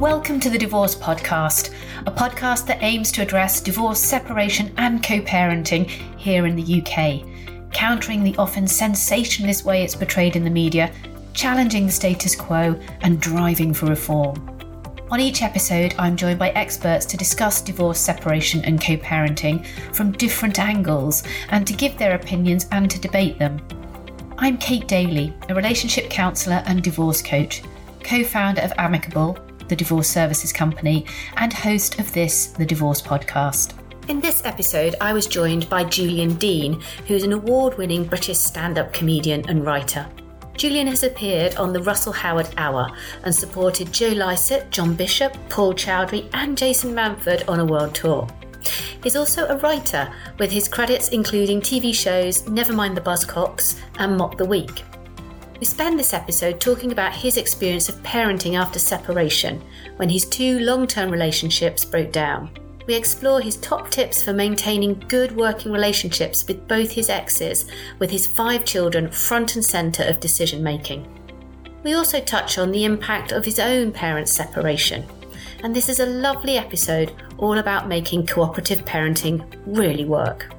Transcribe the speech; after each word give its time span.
Welcome 0.00 0.40
to 0.40 0.48
the 0.48 0.56
Divorce 0.56 0.94
Podcast, 0.94 1.74
a 2.06 2.10
podcast 2.10 2.66
that 2.68 2.82
aims 2.82 3.12
to 3.12 3.20
address 3.20 3.60
divorce, 3.60 4.00
separation, 4.00 4.72
and 4.78 5.02
co 5.02 5.20
parenting 5.20 5.90
here 6.16 6.46
in 6.46 6.56
the 6.56 6.80
UK, 6.80 7.70
countering 7.74 8.24
the 8.24 8.34
often 8.38 8.66
sensationalist 8.66 9.66
way 9.66 9.84
it's 9.84 9.94
portrayed 9.94 10.36
in 10.36 10.44
the 10.44 10.48
media, 10.48 10.90
challenging 11.34 11.84
the 11.84 11.92
status 11.92 12.34
quo, 12.34 12.80
and 13.02 13.20
driving 13.20 13.74
for 13.74 13.88
reform. 13.88 14.58
On 15.10 15.20
each 15.20 15.42
episode, 15.42 15.94
I'm 15.98 16.16
joined 16.16 16.38
by 16.38 16.48
experts 16.52 17.04
to 17.04 17.18
discuss 17.18 17.60
divorce, 17.60 18.00
separation, 18.00 18.64
and 18.64 18.80
co 18.80 18.96
parenting 18.96 19.66
from 19.94 20.12
different 20.12 20.58
angles 20.58 21.24
and 21.50 21.66
to 21.66 21.74
give 21.74 21.98
their 21.98 22.14
opinions 22.14 22.66
and 22.72 22.90
to 22.90 22.98
debate 22.98 23.38
them. 23.38 23.60
I'm 24.38 24.56
Kate 24.56 24.88
Daly, 24.88 25.34
a 25.50 25.54
relationship 25.54 26.08
counsellor 26.08 26.62
and 26.64 26.82
divorce 26.82 27.20
coach, 27.20 27.62
co 28.02 28.24
founder 28.24 28.62
of 28.62 28.72
Amicable, 28.78 29.36
the 29.70 29.76
divorce 29.76 30.08
services 30.08 30.52
company, 30.52 31.06
and 31.38 31.52
host 31.52 31.98
of 31.98 32.12
this, 32.12 32.48
the 32.48 32.66
Divorce 32.66 33.00
Podcast. 33.00 33.72
In 34.08 34.20
this 34.20 34.44
episode, 34.44 34.96
I 35.00 35.12
was 35.12 35.26
joined 35.26 35.70
by 35.70 35.84
Julian 35.84 36.34
Deane, 36.34 36.82
who's 37.06 37.22
an 37.22 37.32
award 37.32 37.78
winning 37.78 38.04
British 38.04 38.38
stand 38.38 38.76
up 38.76 38.92
comedian 38.92 39.48
and 39.48 39.64
writer. 39.64 40.06
Julian 40.56 40.88
has 40.88 41.04
appeared 41.04 41.54
on 41.54 41.72
the 41.72 41.82
Russell 41.82 42.12
Howard 42.12 42.52
Hour 42.58 42.90
and 43.22 43.34
supported 43.34 43.92
Joe 43.92 44.08
Lycett, 44.08 44.70
John 44.70 44.94
Bishop, 44.94 45.34
Paul 45.48 45.72
Chowdhry, 45.72 46.28
and 46.34 46.58
Jason 46.58 46.92
Manford 46.92 47.48
on 47.48 47.60
a 47.60 47.64
world 47.64 47.94
tour. 47.94 48.28
He's 49.02 49.16
also 49.16 49.46
a 49.46 49.56
writer, 49.58 50.12
with 50.38 50.50
his 50.50 50.68
credits 50.68 51.08
including 51.08 51.60
TV 51.60 51.94
shows 51.94 52.42
Nevermind 52.42 52.96
the 52.96 53.00
Buzzcocks 53.00 53.80
and 53.98 54.18
Mock 54.18 54.36
the 54.36 54.44
Week. 54.44 54.82
We 55.60 55.66
spend 55.66 55.98
this 55.98 56.14
episode 56.14 56.58
talking 56.58 56.90
about 56.90 57.12
his 57.12 57.36
experience 57.36 57.90
of 57.90 58.02
parenting 58.02 58.58
after 58.58 58.78
separation 58.78 59.62
when 59.96 60.08
his 60.08 60.24
two 60.24 60.58
long 60.60 60.86
term 60.86 61.10
relationships 61.10 61.84
broke 61.84 62.12
down. 62.12 62.50
We 62.86 62.94
explore 62.94 63.42
his 63.42 63.56
top 63.56 63.90
tips 63.90 64.22
for 64.22 64.32
maintaining 64.32 65.04
good 65.08 65.36
working 65.36 65.70
relationships 65.70 66.46
with 66.48 66.66
both 66.66 66.90
his 66.90 67.10
exes, 67.10 67.66
with 67.98 68.10
his 68.10 68.26
five 68.26 68.64
children 68.64 69.10
front 69.10 69.54
and 69.54 69.62
centre 69.62 70.04
of 70.04 70.18
decision 70.18 70.62
making. 70.62 71.06
We 71.82 71.92
also 71.92 72.20
touch 72.20 72.56
on 72.56 72.72
the 72.72 72.86
impact 72.86 73.30
of 73.32 73.44
his 73.44 73.58
own 73.58 73.92
parents' 73.92 74.32
separation. 74.32 75.04
And 75.62 75.76
this 75.76 75.90
is 75.90 76.00
a 76.00 76.06
lovely 76.06 76.56
episode 76.56 77.12
all 77.36 77.58
about 77.58 77.86
making 77.86 78.26
cooperative 78.26 78.86
parenting 78.86 79.44
really 79.66 80.06
work. 80.06 80.50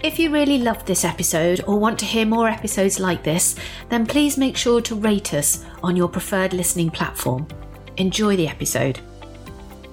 If 0.00 0.16
you 0.20 0.30
really 0.30 0.58
loved 0.58 0.86
this 0.86 1.04
episode 1.04 1.64
or 1.66 1.76
want 1.76 1.98
to 1.98 2.04
hear 2.04 2.24
more 2.24 2.48
episodes 2.48 3.00
like 3.00 3.24
this, 3.24 3.56
then 3.88 4.06
please 4.06 4.38
make 4.38 4.56
sure 4.56 4.80
to 4.82 4.94
rate 4.94 5.34
us 5.34 5.64
on 5.82 5.96
your 5.96 6.08
preferred 6.08 6.52
listening 6.52 6.88
platform. 6.88 7.48
Enjoy 7.96 8.36
the 8.36 8.46
episode. 8.46 9.00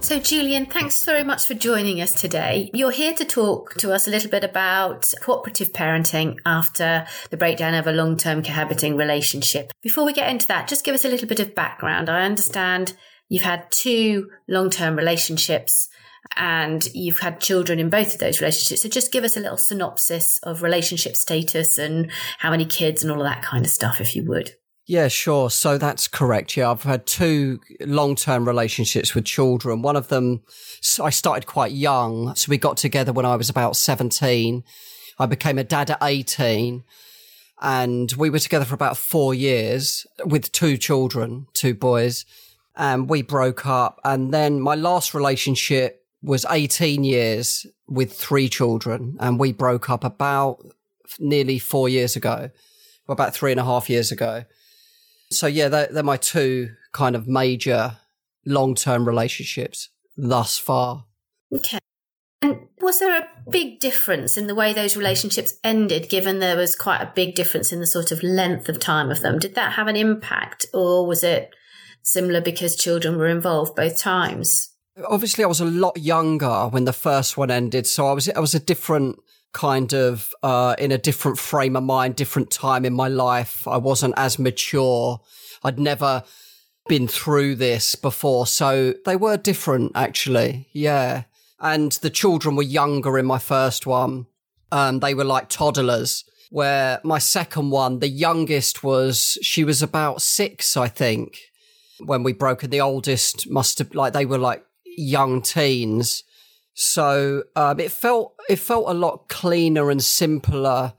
So, 0.01 0.19
Julian, 0.19 0.67
thanks 0.67 1.03
very 1.03 1.23
much 1.23 1.47
for 1.47 1.55
joining 1.55 2.01
us 2.01 2.13
today. 2.13 2.69
You're 2.71 2.91
here 2.91 3.15
to 3.15 3.25
talk 3.25 3.73
to 3.79 3.91
us 3.93 4.05
a 4.05 4.11
little 4.11 4.29
bit 4.29 4.43
about 4.43 5.11
cooperative 5.21 5.73
parenting 5.73 6.37
after 6.45 7.07
the 7.31 7.37
breakdown 7.37 7.73
of 7.73 7.87
a 7.87 7.91
long 7.91 8.15
term 8.15 8.43
cohabiting 8.43 8.97
relationship. 8.97 9.71
Before 9.81 10.05
we 10.05 10.13
get 10.13 10.29
into 10.29 10.47
that, 10.49 10.67
just 10.67 10.85
give 10.85 10.93
us 10.93 11.05
a 11.05 11.09
little 11.09 11.27
bit 11.27 11.39
of 11.39 11.55
background. 11.55 12.11
I 12.11 12.25
understand 12.25 12.93
you've 13.27 13.41
had 13.41 13.71
two 13.71 14.29
long 14.47 14.69
term 14.69 14.95
relationships 14.95 15.89
and 16.35 16.87
you've 16.93 17.19
had 17.19 17.39
children 17.39 17.79
in 17.79 17.89
both 17.89 18.13
of 18.13 18.19
those 18.19 18.41
relationships. 18.41 18.81
So 18.81 18.89
just 18.89 19.11
give 19.11 19.23
us 19.23 19.37
a 19.37 19.39
little 19.39 19.57
synopsis 19.57 20.39
of 20.43 20.63
relationship 20.63 21.15
status 21.15 21.77
and 21.77 22.11
how 22.39 22.51
many 22.51 22.65
kids 22.65 23.03
and 23.03 23.11
all 23.11 23.21
of 23.21 23.27
that 23.27 23.43
kind 23.43 23.65
of 23.65 23.71
stuff, 23.71 24.01
if 24.01 24.15
you 24.15 24.25
would. 24.25 24.55
Yeah, 24.87 25.07
sure. 25.07 25.49
So 25.49 25.77
that's 25.77 26.07
correct. 26.07 26.55
Yeah, 26.55 26.69
I've 26.69 26.83
had 26.83 27.07
two 27.07 27.59
long 27.81 28.15
term 28.15 28.47
relationships 28.47 29.15
with 29.15 29.25
children. 29.25 29.81
One 29.81 29.95
of 29.95 30.09
them, 30.09 30.43
I 31.01 31.09
started 31.09 31.47
quite 31.47 31.71
young. 31.71 32.35
So 32.35 32.49
we 32.49 32.57
got 32.57 32.77
together 32.77 33.11
when 33.11 33.25
I 33.25 33.35
was 33.35 33.49
about 33.49 33.77
17. 33.77 34.63
I 35.17 35.25
became 35.25 35.57
a 35.57 35.63
dad 35.63 35.89
at 35.89 36.03
18 36.03 36.83
and 37.61 38.11
we 38.13 38.29
were 38.29 38.39
together 38.39 38.65
for 38.65 38.75
about 38.75 38.97
four 38.97 39.33
years 39.33 40.05
with 40.25 40.51
two 40.51 40.77
children, 40.77 41.47
two 41.53 41.73
boys. 41.73 42.25
And 42.75 43.09
we 43.09 43.21
broke 43.21 43.65
up. 43.65 43.99
And 44.03 44.33
then 44.33 44.59
my 44.59 44.75
last 44.75 45.13
relationship 45.13 46.04
was 46.25 46.45
18 46.49 47.03
years 47.03 47.67
with 47.87 48.11
three 48.11 48.49
children 48.49 49.15
and 49.19 49.39
we 49.39 49.53
broke 49.53 49.89
up 49.89 50.03
about 50.03 50.59
nearly 51.19 51.59
four 51.59 51.87
years 51.87 52.15
ago, 52.15 52.49
about 53.07 53.33
three 53.33 53.51
and 53.51 53.59
a 53.59 53.63
half 53.63 53.89
years 53.89 54.11
ago. 54.11 54.43
So 55.29 55.45
yeah, 55.45 55.69
they're, 55.69 55.87
they're 55.87 56.03
my 56.03 56.17
two 56.17 56.71
kind 56.93 57.15
of 57.15 57.27
major 57.27 57.97
long-term 58.45 59.07
relationships 59.07 59.89
thus 60.17 60.57
far. 60.57 61.05
Okay. 61.53 61.79
And 62.41 62.67
was 62.81 62.99
there 62.99 63.19
a 63.19 63.27
big 63.49 63.79
difference 63.79 64.35
in 64.35 64.47
the 64.47 64.55
way 64.55 64.73
those 64.73 64.97
relationships 64.97 65.53
ended, 65.63 66.09
given 66.09 66.39
there 66.39 66.57
was 66.57 66.75
quite 66.75 67.01
a 67.01 67.11
big 67.15 67.35
difference 67.35 67.71
in 67.71 67.79
the 67.79 67.87
sort 67.87 68.11
of 68.11 68.23
length 68.23 68.67
of 68.67 68.79
time 68.79 69.11
of 69.11 69.21
them? 69.21 69.37
Did 69.37 69.55
that 69.55 69.73
have 69.73 69.87
an 69.87 69.95
impact 69.95 70.65
or 70.73 71.05
was 71.05 71.23
it 71.23 71.53
similar 72.01 72.41
because 72.41 72.75
children 72.75 73.17
were 73.17 73.27
involved 73.27 73.75
both 73.75 73.99
times? 73.99 74.74
Obviously 75.03 75.43
I 75.43 75.47
was 75.47 75.59
a 75.59 75.65
lot 75.65 75.97
younger 75.97 76.67
when 76.67 76.85
the 76.85 76.93
first 76.93 77.37
one 77.37 77.51
ended, 77.51 77.87
so 77.87 78.07
I 78.07 78.13
was 78.13 78.29
I 78.29 78.39
was 78.39 78.55
a 78.55 78.59
different 78.59 79.19
kind 79.53 79.93
of 79.93 80.33
uh, 80.43 80.75
in 80.77 80.91
a 80.91 80.97
different 80.97 81.39
frame 81.39 81.75
of 81.75 81.83
mind, 81.83 82.15
different 82.15 82.51
time 82.51 82.85
in 82.85 82.93
my 82.93 83.07
life. 83.07 83.67
I 83.67 83.77
wasn't 83.77 84.13
as 84.17 84.39
mature. 84.39 85.21
I'd 85.63 85.79
never 85.79 86.23
been 86.87 87.07
through 87.07 87.55
this 87.55 87.95
before, 87.95 88.47
so 88.47 88.93
they 89.05 89.15
were 89.15 89.37
different 89.37 89.91
actually. 89.95 90.67
Yeah, 90.71 91.23
and 91.59 91.91
the 91.93 92.09
children 92.09 92.55
were 92.55 92.63
younger 92.63 93.17
in 93.17 93.25
my 93.25 93.39
first 93.39 93.85
one. 93.85 94.27
Um, 94.71 94.99
they 94.99 95.13
were 95.13 95.25
like 95.25 95.49
toddlers. 95.49 96.23
Where 96.51 97.01
my 97.03 97.17
second 97.17 97.71
one, 97.71 97.99
the 97.99 98.07
youngest 98.07 98.83
was 98.83 99.37
she 99.41 99.63
was 99.63 99.81
about 99.81 100.21
six, 100.21 100.77
I 100.77 100.87
think, 100.87 101.39
when 101.99 102.23
we 102.23 102.33
broke, 102.33 102.63
and 102.63 102.71
the 102.71 102.79
oldest 102.79 103.49
must 103.49 103.79
have 103.79 103.93
like 103.93 104.13
they 104.13 104.25
were 104.25 104.37
like 104.37 104.63
young 104.97 105.41
teens. 105.41 106.23
So 106.73 107.43
um, 107.55 107.79
it 107.79 107.91
felt 107.91 108.35
it 108.49 108.59
felt 108.59 108.89
a 108.89 108.93
lot 108.93 109.29
cleaner 109.29 109.89
and 109.89 110.03
simpler. 110.03 110.93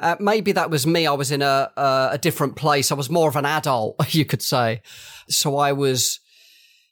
Uh, 0.00 0.16
maybe 0.20 0.52
that 0.52 0.70
was 0.70 0.86
me. 0.86 1.06
I 1.06 1.12
was 1.12 1.30
in 1.30 1.42
a, 1.42 1.70
a 1.76 2.08
a 2.12 2.18
different 2.18 2.56
place. 2.56 2.90
I 2.90 2.94
was 2.94 3.10
more 3.10 3.28
of 3.28 3.36
an 3.36 3.44
adult, 3.44 3.96
you 4.14 4.24
could 4.24 4.42
say. 4.42 4.82
So 5.28 5.56
I 5.56 5.72
was 5.72 6.20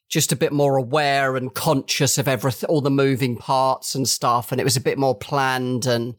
just 0.09 0.33
a 0.33 0.37
bit 0.37 0.53
more 0.53 0.77
aware 0.77 1.37
and 1.37 1.53
conscious 1.53 2.19
of 2.19 2.29
everything, 2.29 2.69
all 2.69 2.81
the 2.81 2.91
moving 2.91 3.37
parts 3.37 3.95
and 3.95 4.09
stuff. 4.09 4.53
And 4.53 4.61
it 4.61 4.65
was 4.65 4.77
a 4.77 4.81
bit 4.81 4.99
more 4.99 5.17
planned 5.17 5.87
and 5.87 6.15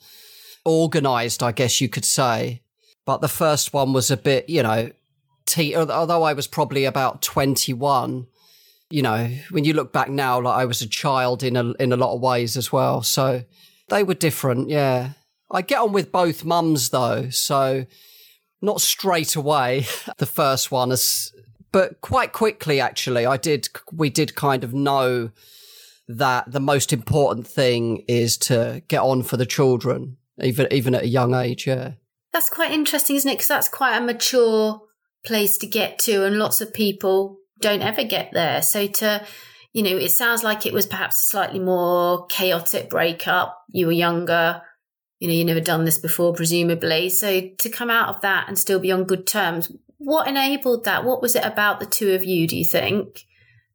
organized, 0.66 1.42
I 1.42 1.52
guess 1.52 1.80
you 1.80 1.88
could 1.88 2.06
say. 2.06 2.62
But 3.06 3.22
the 3.22 3.30
first 3.30 3.74
one 3.74 3.94
was 3.94 4.12
a 4.12 4.18
bit, 4.18 4.50
you 4.50 4.62
know, 4.62 4.92
t- 5.46 5.76
although 5.76 6.24
I 6.24 6.34
was 6.34 6.48
probably 6.48 6.84
about 6.84 7.22
21, 7.22 8.28
you 8.90 9.02
know, 9.02 9.30
when 9.52 9.64
you 9.64 9.74
look 9.74 9.92
back 9.92 10.10
now, 10.10 10.42
like 10.42 10.58
I 10.58 10.66
was 10.66 10.82
a 10.82 10.88
child 10.88 11.44
in 11.44 11.56
a 11.56 11.72
in 11.74 11.92
a 11.92 11.98
lot 11.98 12.16
of 12.16 12.22
ways 12.22 12.58
as 12.58 12.72
well. 12.72 13.02
So 13.04 13.44
they 13.90 14.04
were 14.04 14.14
different, 14.14 14.70
yeah. 14.70 15.12
I 15.50 15.62
get 15.62 15.80
on 15.80 15.94
with 15.94 16.12
both 16.12 16.44
mums 16.44 16.90
though, 16.90 17.30
so 17.30 17.86
not 18.62 18.82
straight 18.82 19.36
away 19.36 19.86
the 20.18 20.26
first 20.26 20.72
one 20.72 20.92
as 20.92 21.32
but 21.72 22.02
quite 22.02 22.34
quickly 22.34 22.80
actually 22.80 23.26
I 23.26 23.38
did 23.38 23.70
we 23.92 24.10
did 24.10 24.36
kind 24.36 24.64
of 24.64 24.74
know 24.74 25.30
that 26.08 26.52
the 26.52 26.60
most 26.60 26.92
important 26.92 27.46
thing 27.46 28.04
is 28.08 28.36
to 28.38 28.82
get 28.88 29.02
on 29.02 29.22
for 29.22 29.38
the 29.38 29.46
children 29.46 30.18
even 30.42 30.68
even 30.72 30.96
at 30.96 31.04
a 31.04 31.08
young 31.08 31.34
age, 31.34 31.68
yeah. 31.68 31.94
That's 32.32 32.50
quite 32.50 32.72
interesting, 32.72 33.16
isn't 33.16 33.30
it? 33.30 33.36
Because 33.36 33.48
that's 33.48 33.70
quite 33.70 33.98
a 33.98 34.02
mature 34.02 34.82
place 35.26 35.58
to 35.58 35.68
get 35.68 36.00
to, 36.00 36.26
and 36.26 36.38
lots 36.38 36.62
of 36.62 36.74
people 36.74 37.38
don't 37.60 37.82
ever 37.82 38.04
get 38.04 38.32
there. 38.34 38.62
So 38.62 38.88
to, 38.88 39.26
you 39.74 39.84
know, 39.84 39.98
it 39.98 40.10
sounds 40.10 40.44
like 40.44 40.66
it 40.66 40.74
was 40.74 40.86
perhaps 40.86 41.22
a 41.22 41.32
slightly 41.32 41.60
more 41.60 42.26
chaotic 42.28 42.90
breakup. 42.90 43.58
You 43.70 43.88
were 43.88 43.92
younger, 43.92 44.62
you 45.20 45.28
know, 45.28 45.34
you 45.34 45.46
never 45.46 45.62
done 45.62 45.86
this 45.86 45.98
before, 45.98 46.34
presumably. 46.34 47.10
So 47.10 47.50
to 47.58 47.70
come 47.70 47.90
out 47.90 48.16
of 48.16 48.22
that 48.22 48.48
and 48.48 48.58
still 48.58 48.80
be 48.80 48.92
on 48.92 49.06
good 49.06 49.26
terms, 49.26 49.72
what 49.98 50.28
enabled 50.28 50.86
that? 50.86 51.04
What 51.04 51.22
was 51.22 51.36
it 51.36 51.46
about 51.46 51.80
the 51.80 51.86
two 51.86 52.14
of 52.14 52.24
you, 52.24 52.48
do 52.48 52.58
you 52.58 52.66
think, 52.66 53.26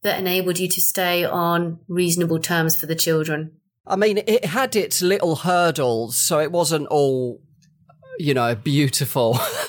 that 0.02 0.19
enabled 0.19 0.58
you 0.58 0.69
to 0.69 0.81
stay 0.81 1.25
on 1.25 1.81
reasonable 1.88 2.38
terms 2.38 2.76
for 2.76 2.87
the 2.87 2.94
children? 2.94 3.52
I 3.87 3.96
mean, 3.96 4.19
it 4.19 4.44
had 4.44 4.76
its 4.76 5.02
little 5.02 5.37
hurdles, 5.37 6.17
so 6.17 6.38
it 6.38 6.52
wasn't 6.52 6.87
all, 6.87 7.40
you 8.19 8.34
know, 8.34 8.55
beautiful. 8.55 9.38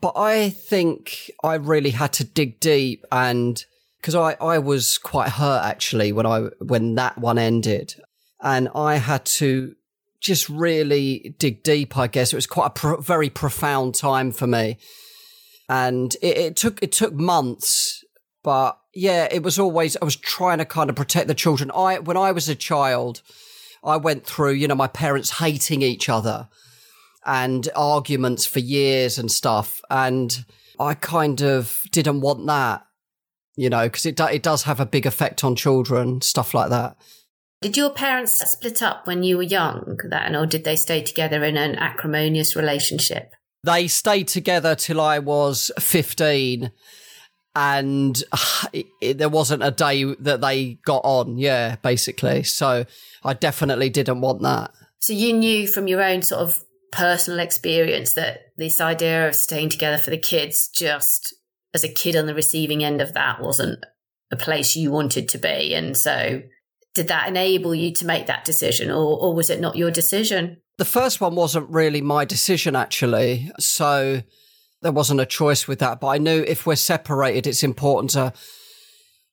But 0.00 0.12
I 0.16 0.50
think 0.50 1.30
I 1.42 1.54
really 1.54 1.90
had 1.90 2.12
to 2.14 2.24
dig 2.24 2.60
deep 2.60 3.04
and 3.10 3.64
because 4.00 4.14
I, 4.14 4.36
I 4.40 4.58
was 4.58 4.96
quite 4.96 5.28
hurt 5.30 5.64
actually 5.64 6.12
when 6.12 6.24
I, 6.24 6.50
when 6.60 6.94
that 6.94 7.18
one 7.18 7.36
ended 7.36 7.94
and 8.40 8.68
I 8.74 8.96
had 8.96 9.26
to 9.26 9.74
just 10.20 10.48
really 10.48 11.34
dig 11.38 11.62
deep, 11.62 11.96
I 11.96 12.06
guess. 12.06 12.32
It 12.32 12.36
was 12.36 12.46
quite 12.46 12.66
a 12.66 12.70
pro- 12.70 13.00
very 13.00 13.30
profound 13.30 13.94
time 13.94 14.30
for 14.32 14.46
me. 14.46 14.78
And 15.68 16.14
it, 16.22 16.38
it 16.38 16.56
took, 16.56 16.82
it 16.82 16.92
took 16.92 17.12
months, 17.12 18.04
but 18.42 18.78
yeah, 18.94 19.28
it 19.30 19.42
was 19.42 19.58
always, 19.58 19.96
I 20.00 20.04
was 20.04 20.16
trying 20.16 20.58
to 20.58 20.64
kind 20.64 20.90
of 20.90 20.96
protect 20.96 21.28
the 21.28 21.34
children. 21.34 21.70
I, 21.74 21.98
when 21.98 22.16
I 22.16 22.32
was 22.32 22.48
a 22.48 22.54
child, 22.54 23.22
I 23.84 23.96
went 23.96 24.24
through, 24.24 24.52
you 24.52 24.68
know, 24.68 24.74
my 24.74 24.86
parents 24.86 25.38
hating 25.38 25.82
each 25.82 26.08
other 26.08 26.48
and 27.26 27.68
arguments 27.74 28.46
for 28.46 28.58
years 28.58 29.18
and 29.18 29.30
stuff. 29.30 29.80
And 29.90 30.44
I 30.78 30.94
kind 30.94 31.42
of 31.42 31.82
didn't 31.90 32.20
want 32.20 32.46
that, 32.46 32.86
you 33.56 33.70
know, 33.70 33.84
because 33.84 34.06
it, 34.06 34.16
do, 34.16 34.24
it 34.24 34.42
does 34.42 34.64
have 34.64 34.80
a 34.80 34.86
big 34.86 35.06
effect 35.06 35.44
on 35.44 35.56
children, 35.56 36.20
stuff 36.20 36.54
like 36.54 36.70
that. 36.70 36.96
Did 37.60 37.76
your 37.76 37.90
parents 37.90 38.38
split 38.38 38.82
up 38.82 39.06
when 39.06 39.24
you 39.24 39.36
were 39.36 39.42
young 39.42 39.98
then, 40.08 40.36
or 40.36 40.46
did 40.46 40.64
they 40.64 40.76
stay 40.76 41.02
together 41.02 41.44
in 41.44 41.56
an 41.56 41.74
acrimonious 41.74 42.54
relationship? 42.54 43.32
They 43.64 43.88
stayed 43.88 44.28
together 44.28 44.76
till 44.76 45.00
I 45.00 45.18
was 45.18 45.72
15 45.80 46.70
and 47.58 48.22
it, 48.72 48.86
it, 49.00 49.18
there 49.18 49.28
wasn't 49.28 49.64
a 49.64 49.70
day 49.72 50.04
that 50.04 50.40
they 50.40 50.78
got 50.84 51.02
on. 51.04 51.38
Yeah, 51.38 51.76
basically. 51.82 52.44
So 52.44 52.84
I 53.24 53.34
definitely 53.34 53.90
didn't 53.90 54.20
want 54.20 54.42
that. 54.42 54.70
So 55.00 55.12
you 55.12 55.32
knew 55.32 55.66
from 55.66 55.88
your 55.88 56.02
own 56.02 56.22
sort 56.22 56.42
of 56.42 56.64
personal 56.90 57.40
experience 57.40 58.14
that 58.14 58.52
this 58.56 58.80
idea 58.80 59.28
of 59.28 59.34
staying 59.34 59.68
together 59.68 59.98
for 59.98 60.10
the 60.10 60.18
kids, 60.18 60.68
just 60.68 61.34
as 61.74 61.84
a 61.84 61.92
kid 61.92 62.16
on 62.16 62.26
the 62.26 62.34
receiving 62.34 62.82
end 62.82 63.00
of 63.00 63.14
that, 63.14 63.40
wasn't 63.40 63.84
a 64.30 64.36
place 64.36 64.76
you 64.76 64.90
wanted 64.90 65.28
to 65.28 65.38
be. 65.38 65.74
And 65.74 65.96
so 65.96 66.42
did 66.94 67.08
that 67.08 67.28
enable 67.28 67.74
you 67.74 67.92
to 67.94 68.06
make 68.06 68.26
that 68.26 68.44
decision 68.44 68.90
or, 68.90 69.18
or 69.18 69.34
was 69.34 69.50
it 69.50 69.60
not 69.60 69.76
your 69.76 69.90
decision? 69.90 70.58
The 70.78 70.84
first 70.84 71.20
one 71.20 71.34
wasn't 71.34 71.70
really 71.70 72.00
my 72.00 72.24
decision, 72.24 72.76
actually. 72.76 73.50
So 73.58 74.22
there 74.82 74.92
wasn't 74.92 75.20
a 75.20 75.26
choice 75.26 75.66
with 75.66 75.80
that. 75.80 76.00
But 76.00 76.08
I 76.08 76.18
knew 76.18 76.44
if 76.46 76.66
we're 76.66 76.76
separated, 76.76 77.46
it's 77.46 77.64
important 77.64 78.10
to 78.10 78.32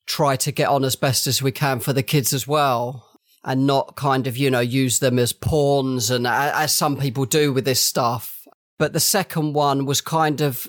try 0.06 0.36
to 0.36 0.52
get 0.52 0.68
on 0.68 0.84
as 0.84 0.96
best 0.96 1.26
as 1.26 1.42
we 1.42 1.52
can 1.52 1.80
for 1.80 1.92
the 1.92 2.02
kids 2.02 2.32
as 2.32 2.46
well 2.46 3.05
and 3.46 3.66
not 3.66 3.96
kind 3.96 4.26
of, 4.26 4.36
you 4.36 4.50
know, 4.50 4.60
use 4.60 4.98
them 4.98 5.18
as 5.18 5.32
pawns 5.32 6.10
and 6.10 6.26
as 6.26 6.74
some 6.74 6.98
people 6.98 7.24
do 7.24 7.52
with 7.52 7.64
this 7.64 7.80
stuff. 7.80 8.46
But 8.78 8.92
the 8.92 9.00
second 9.00 9.54
one 9.54 9.86
was 9.86 10.02
kind 10.02 10.42
of, 10.42 10.66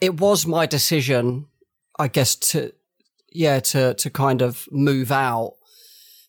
it 0.00 0.18
was 0.18 0.46
my 0.46 0.66
decision, 0.66 1.46
I 1.98 2.08
guess, 2.08 2.34
to, 2.36 2.72
yeah, 3.30 3.60
to, 3.60 3.94
to 3.94 4.10
kind 4.10 4.42
of 4.42 4.66
move 4.72 5.12
out 5.12 5.54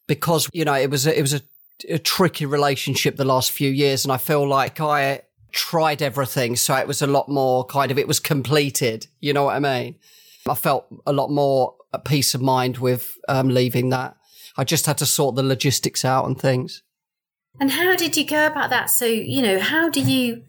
because, 0.08 0.48
you 0.54 0.66
know, 0.66 0.76
it 0.76 0.92
was, 0.92 1.08
a, 1.08 1.18
it 1.18 1.22
was 1.22 1.34
a, 1.34 1.42
a 1.90 1.98
tricky 1.98 2.46
relationship 2.46 3.16
the 3.16 3.26
last 3.26 3.52
few 3.52 3.72
years. 3.72 4.06
And 4.06 4.12
I 4.12 4.18
feel 4.18 4.48
like 4.48 4.80
I, 4.80 5.22
tried 5.56 6.02
everything. 6.02 6.58
So 6.58 6.76
it 6.76 6.86
was 6.86 7.02
a 7.02 7.08
lot 7.08 7.30
more 7.30 7.64
kind 7.66 7.90
of, 7.90 7.98
it 7.98 8.08
was 8.08 8.20
completed. 8.20 9.08
You 9.22 9.34
know 9.34 9.46
what 9.46 9.56
I 9.56 9.60
mean? 9.60 9.96
I 10.48 10.54
felt 10.54 10.86
a 11.08 11.14
lot 11.14 11.32
more 11.32 11.76
peace 12.04 12.36
of 12.36 12.42
mind 12.42 12.78
with 12.78 13.18
um, 13.28 13.48
leaving 13.48 13.90
that. 13.90 14.18
I 14.58 14.64
just 14.64 14.86
had 14.86 14.98
to 15.00 15.06
sort 15.06 15.36
the 15.36 15.44
logistics 15.44 16.06
out 16.06 16.26
and 16.26 16.40
things. 16.40 16.84
And 17.60 17.72
how 17.72 17.96
did 17.96 18.18
you 18.18 18.26
go 18.26 18.48
about 18.48 18.70
that? 18.70 18.90
So, 18.90 19.06
you 19.06 19.42
know, 19.42 19.60
how 19.60 19.90
do 19.90 20.02
you 20.02 20.44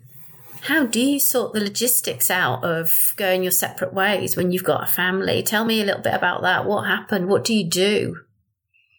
how 0.62 0.84
do 0.84 1.00
you 1.00 1.20
sort 1.20 1.52
the 1.52 1.60
logistics 1.60 2.30
out 2.30 2.64
of 2.64 3.12
going 3.16 3.42
your 3.42 3.52
separate 3.52 3.94
ways 3.94 4.36
when 4.36 4.50
you've 4.50 4.64
got 4.64 4.82
a 4.82 4.92
family? 4.92 5.42
Tell 5.42 5.64
me 5.64 5.80
a 5.80 5.84
little 5.84 6.02
bit 6.02 6.14
about 6.14 6.42
that. 6.42 6.66
What 6.66 6.86
happened? 6.86 7.28
What 7.28 7.44
do 7.44 7.54
you 7.54 7.64
do? 7.64 8.16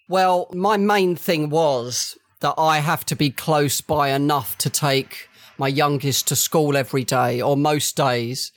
Well, 0.08 0.48
my 0.54 0.78
main 0.78 1.18
thing 1.18 1.50
was 1.50 2.18
that 2.40 2.54
I 2.58 2.80
have 2.80 3.06
to 3.08 3.16
be 3.16 3.30
close 3.30 3.82
by 3.82 4.10
enough 4.10 4.58
to 4.60 4.70
take 4.70 5.30
my 5.58 5.68
youngest 5.68 6.28
to 6.28 6.36
school 6.36 6.78
every 6.78 7.04
day 7.04 7.42
or 7.42 7.58
most 7.58 7.98
days 7.98 8.54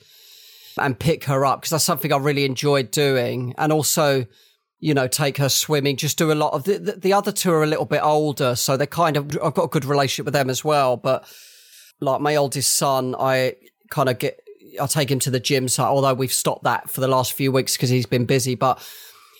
and 0.77 0.97
pick 0.97 1.25
her 1.25 1.45
up 1.45 1.59
because 1.61 1.71
that's 1.71 1.83
something 1.83 2.13
I 2.13 2.17
really 2.17 2.45
enjoyed 2.45 2.91
doing. 2.91 3.53
And 3.57 3.73
also, 3.73 4.25
you 4.81 4.93
know, 4.93 5.07
take 5.07 5.37
her 5.37 5.47
swimming, 5.47 5.95
just 5.95 6.17
do 6.17 6.31
a 6.31 6.33
lot 6.33 6.51
of 6.53 6.65
the, 6.65 6.77
the, 6.77 6.91
the 6.93 7.13
other 7.13 7.31
two 7.31 7.51
are 7.51 7.63
a 7.63 7.67
little 7.67 7.85
bit 7.85 8.01
older. 8.03 8.55
So 8.55 8.75
they're 8.75 8.87
kind 8.87 9.15
of, 9.15 9.37
I've 9.41 9.53
got 9.53 9.63
a 9.63 9.69
good 9.69 9.85
relationship 9.85 10.25
with 10.25 10.33
them 10.33 10.49
as 10.49 10.65
well. 10.65 10.97
But 10.97 11.25
like 12.01 12.19
my 12.19 12.35
oldest 12.35 12.73
son, 12.77 13.15
I 13.17 13.55
kind 13.89 14.09
of 14.09 14.19
get, 14.19 14.41
I 14.81 14.87
take 14.87 15.09
him 15.09 15.19
to 15.19 15.31
the 15.31 15.39
gym. 15.39 15.69
So 15.69 15.83
although 15.83 16.13
we've 16.13 16.33
stopped 16.33 16.63
that 16.63 16.89
for 16.89 16.99
the 16.99 17.07
last 17.07 17.31
few 17.31 17.51
weeks 17.51 17.77
because 17.77 17.89
he's 17.89 18.05
been 18.05 18.25
busy, 18.25 18.55
but 18.55 18.85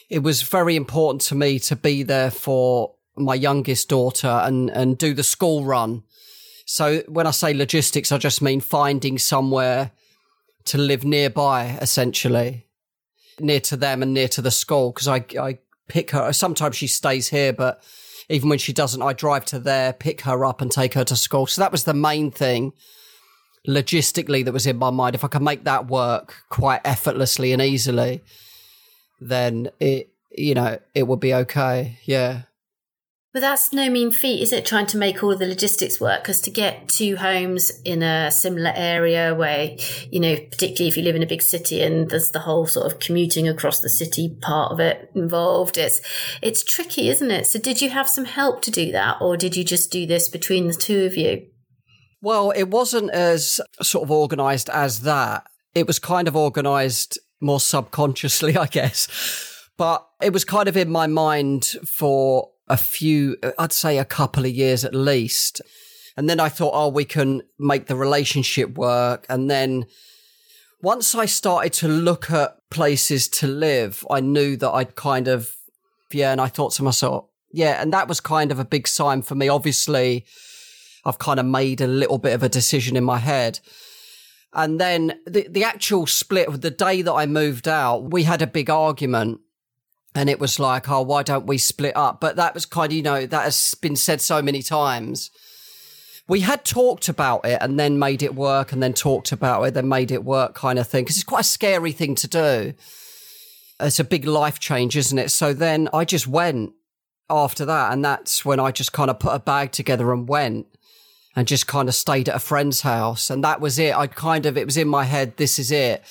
it 0.10 0.20
was 0.20 0.44
very 0.44 0.76
important 0.78 1.22
to 1.24 1.36
me 1.36 1.60
to 1.60 1.76
be 1.76 2.04
there 2.04 2.32
for 2.32 2.94
my 3.18 3.36
youngest 3.36 3.90
daughter 3.90 4.28
and, 4.28 4.70
and 4.70 4.98
do 4.98 5.14
the 5.14 5.24
school 5.24 5.66
run 5.66 6.04
so 6.72 7.00
when 7.10 7.28
I 7.28 7.32
say 7.32 7.54
logistics, 7.54 8.14
I 8.14 8.18
just 8.18 8.42
mean 8.42 8.62
finding 8.62 9.18
somewhere 9.18 9.92
to 10.66 10.78
live 10.78 11.04
nearby, 11.04 11.78
essentially, 11.82 12.66
near 13.42 13.60
to 13.62 13.78
them 13.78 14.02
and 14.02 14.14
near 14.14 14.28
to 14.30 14.42
the 14.42 14.52
school. 14.52 14.92
Because 14.92 15.08
I, 15.08 15.26
I 15.40 15.60
pick 15.88 16.12
her. 16.12 16.32
Sometimes 16.34 16.76
she 16.76 16.88
stays 16.88 17.30
here, 17.30 17.54
but 17.54 17.84
even 18.30 18.50
when 18.50 18.60
she 18.60 18.74
doesn't, 18.74 19.02
I 19.02 19.14
drive 19.14 19.46
to 19.46 19.60
there, 19.60 19.94
pick 19.94 20.22
her 20.22 20.46
up, 20.46 20.62
and 20.62 20.72
take 20.72 20.94
her 20.94 21.04
to 21.06 21.16
school. 21.16 21.48
So 21.48 21.62
that 21.62 21.72
was 21.72 21.84
the 21.84 21.94
main 21.94 22.32
thing 22.32 22.74
logistically 23.68 24.44
that 24.46 24.54
was 24.54 24.66
in 24.66 24.78
my 24.78 24.90
mind. 24.90 25.16
If 25.16 25.24
I 25.24 25.28
can 25.28 25.44
make 25.44 25.66
that 25.66 25.88
work 25.88 26.36
quite 26.50 26.82
effortlessly 26.86 27.52
and 27.52 27.62
easily, 27.62 28.24
then 29.20 29.70
it, 29.80 30.10
you 30.32 30.56
know, 30.56 30.80
it 30.96 31.04
would 31.04 31.20
be 31.20 31.34
okay. 31.34 32.00
Yeah. 32.06 32.44
But 33.34 33.40
that's 33.40 33.72
no 33.72 33.90
mean 33.90 34.12
feat, 34.12 34.42
is 34.42 34.52
it? 34.52 34.66
Trying 34.66 34.88
to 34.88 34.98
make 34.98 35.24
all 35.24 35.38
the 35.38 35.48
logistics 35.48 36.02
work? 36.02 36.22
Because 36.22 36.42
to 36.42 36.52
get 36.52 36.90
two 36.90 37.16
homes 37.16 37.72
in 37.86 38.04
a 38.04 38.30
similar 38.30 38.74
area 38.76 39.34
where, 39.34 39.78
you 40.12 40.20
know, 40.20 40.36
particularly 40.36 40.90
if 40.90 40.98
you 40.98 41.04
live 41.04 41.16
in 41.16 41.24
a 41.24 41.28
big 41.28 41.42
city 41.42 41.82
and 41.82 42.10
there's 42.10 42.32
the 42.32 42.40
whole 42.40 42.68
sort 42.68 42.92
of 42.92 43.00
commuting 43.00 43.48
across 43.48 43.80
the 43.80 43.88
city 43.88 44.38
part 44.42 44.74
of 44.74 44.82
it 44.82 45.10
involved, 45.16 45.78
it's, 45.78 46.02
it's 46.42 46.62
tricky, 46.62 47.08
isn't 47.08 47.32
it? 47.32 47.46
So 47.46 47.58
did 47.58 47.82
you 47.82 47.90
have 47.90 48.10
some 48.10 48.26
help 48.26 48.62
to 48.64 48.72
do 48.72 48.92
that 48.92 49.22
or 49.22 49.38
did 49.38 49.56
you 49.56 49.64
just 49.64 49.92
do 49.92 50.06
this 50.06 50.28
between 50.28 50.68
the 50.68 50.74
two 50.74 51.06
of 51.06 51.16
you? 51.16 51.48
Well, 52.22 52.52
it 52.52 52.68
wasn't 52.68 53.12
as 53.12 53.62
sort 53.82 54.04
of 54.04 54.12
organized 54.12 54.70
as 54.70 55.02
that. 55.02 55.46
It 55.74 55.88
was 55.88 56.00
kind 56.00 56.28
of 56.28 56.36
organized 56.36 57.18
more 57.40 57.62
subconsciously, 57.62 58.58
I 58.58 58.68
guess. 58.68 59.08
But 59.78 60.06
it 60.22 60.34
was 60.34 60.44
kind 60.44 60.68
of 60.68 60.76
in 60.76 60.92
my 60.92 61.08
mind 61.08 61.66
for 61.86 62.51
a 62.72 62.78
few, 62.78 63.38
I'd 63.60 63.74
say 63.74 63.98
a 63.98 64.06
couple 64.06 64.46
of 64.46 64.52
years 64.52 64.86
at 64.86 64.96
least. 64.96 65.62
And 66.16 66.30
then 66.30 66.40
I 66.40 66.50
thought, 66.50 66.72
oh, 66.74 66.88
we 66.88 67.06
can 67.06 67.42
make 67.60 67.88
the 67.88 67.96
relationship 67.96 68.78
work. 68.78 69.26
And 69.30 69.52
then 69.52 69.86
once 70.82 71.14
I 71.14 71.26
started 71.26 71.74
to 71.74 71.88
look 71.88 72.32
at 72.32 72.58
places 72.70 73.28
to 73.30 73.48
live, 73.48 74.06
I 74.10 74.22
knew 74.22 74.56
that 74.58 74.72
I'd 74.72 74.96
kind 74.96 75.28
of, 75.28 75.56
yeah. 76.12 76.32
And 76.32 76.40
I 76.40 76.48
thought 76.48 76.72
to 76.74 76.84
myself, 76.84 77.26
yeah. 77.52 77.82
And 77.82 77.92
that 77.94 78.08
was 78.08 78.22
kind 78.22 78.52
of 78.52 78.60
a 78.60 78.66
big 78.66 78.88
sign 78.88 79.22
for 79.22 79.36
me. 79.36 79.50
Obviously, 79.50 80.26
I've 81.06 81.20
kind 81.20 81.40
of 81.40 81.46
made 81.46 81.82
a 81.82 81.88
little 81.88 82.18
bit 82.18 82.34
of 82.34 82.44
a 82.44 82.50
decision 82.50 82.96
in 82.96 83.04
my 83.04 83.18
head. 83.18 83.60
And 84.54 84.80
then 84.80 85.20
the, 85.26 85.48
the 85.50 85.64
actual 85.64 86.08
split, 86.08 86.62
the 86.62 86.72
day 86.72 87.02
that 87.02 87.14
I 87.14 87.26
moved 87.26 87.68
out, 87.68 88.12
we 88.12 88.24
had 88.24 88.42
a 88.42 88.48
big 88.48 88.70
argument 88.70 89.42
and 90.14 90.30
it 90.30 90.40
was 90.40 90.60
like, 90.60 90.90
oh, 90.90 91.02
why 91.02 91.24
don't 91.24 91.46
we 91.46 91.58
split 91.58 91.96
up? 91.96 92.20
But 92.20 92.36
that 92.36 92.54
was 92.54 92.66
kind 92.66 92.92
of, 92.92 92.96
you 92.96 93.02
know, 93.02 93.26
that 93.26 93.44
has 93.44 93.76
been 93.76 93.96
said 93.96 94.20
so 94.22 94.42
many 94.42 94.62
times. 94.62 95.32
We 96.28 96.42
had 96.42 96.66
talked 96.66 97.10
about 97.10 97.46
it 97.46 97.60
and 97.62 97.80
then 97.80 97.98
made 97.98 98.22
it 98.22 98.36
work 98.36 98.72
and 98.72 98.84
then 98.84 98.94
talked 98.94 99.32
about 99.32 99.64
it, 99.64 99.74
then 99.74 99.88
made 99.88 100.12
it 100.12 100.24
work 100.24 100.54
kind 100.54 100.80
of 100.80 100.88
thing. 100.88 101.04
Because 101.04 101.16
it's 101.16 101.24
quite 101.24 101.42
a 101.42 101.44
scary 101.44 101.92
thing 101.92 102.16
to 102.16 102.28
do. 102.28 102.74
It's 103.80 104.00
a 104.00 104.04
big 104.04 104.26
life 104.26 104.60
change, 104.60 104.96
isn't 104.98 105.18
it? 105.18 105.32
So 105.32 105.54
then 105.54 105.90
I 105.94 106.06
just 106.06 106.28
went 106.28 106.74
after 107.30 107.66
that. 107.66 107.94
And 107.94 108.04
that's 108.04 108.44
when 108.46 108.60
I 108.60 108.72
just 108.72 108.94
kind 108.94 109.10
of 109.10 109.20
put 109.20 109.34
a 109.34 109.40
bag 109.40 109.72
together 109.72 110.12
and 110.12 110.28
went 110.28 110.68
and 111.36 111.48
just 111.48 111.68
kind 111.68 111.88
of 111.88 111.96
stayed 111.96 112.28
at 112.28 112.36
a 112.36 112.40
friend's 112.40 112.82
house. 112.82 113.30
And 113.30 113.44
that 113.44 113.62
was 113.62 113.80
it. 113.80 113.96
I 113.96 114.08
kind 114.08 114.46
of, 114.46 114.58
it 114.58 114.66
was 114.66 114.78
in 114.78 114.88
my 114.88 115.06
head, 115.06 115.38
this 115.38 115.58
is 115.58 115.72
it. 115.72 116.04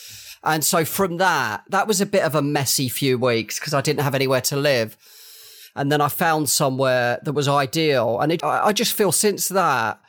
And 0.42 0.64
so 0.64 0.84
from 0.84 1.18
that, 1.18 1.64
that 1.68 1.86
was 1.86 2.00
a 2.00 2.06
bit 2.06 2.22
of 2.22 2.34
a 2.34 2.42
messy 2.42 2.88
few 2.88 3.18
weeks 3.18 3.58
because 3.58 3.74
I 3.74 3.80
didn't 3.80 4.02
have 4.02 4.14
anywhere 4.14 4.40
to 4.42 4.56
live. 4.56 4.96
And 5.76 5.92
then 5.92 6.00
I 6.00 6.08
found 6.08 6.48
somewhere 6.48 7.20
that 7.22 7.32
was 7.32 7.46
ideal. 7.46 8.20
And 8.20 8.32
it, 8.32 8.42
I 8.42 8.72
just 8.72 8.94
feel 8.94 9.12
since 9.12 9.48
that, 9.48 10.00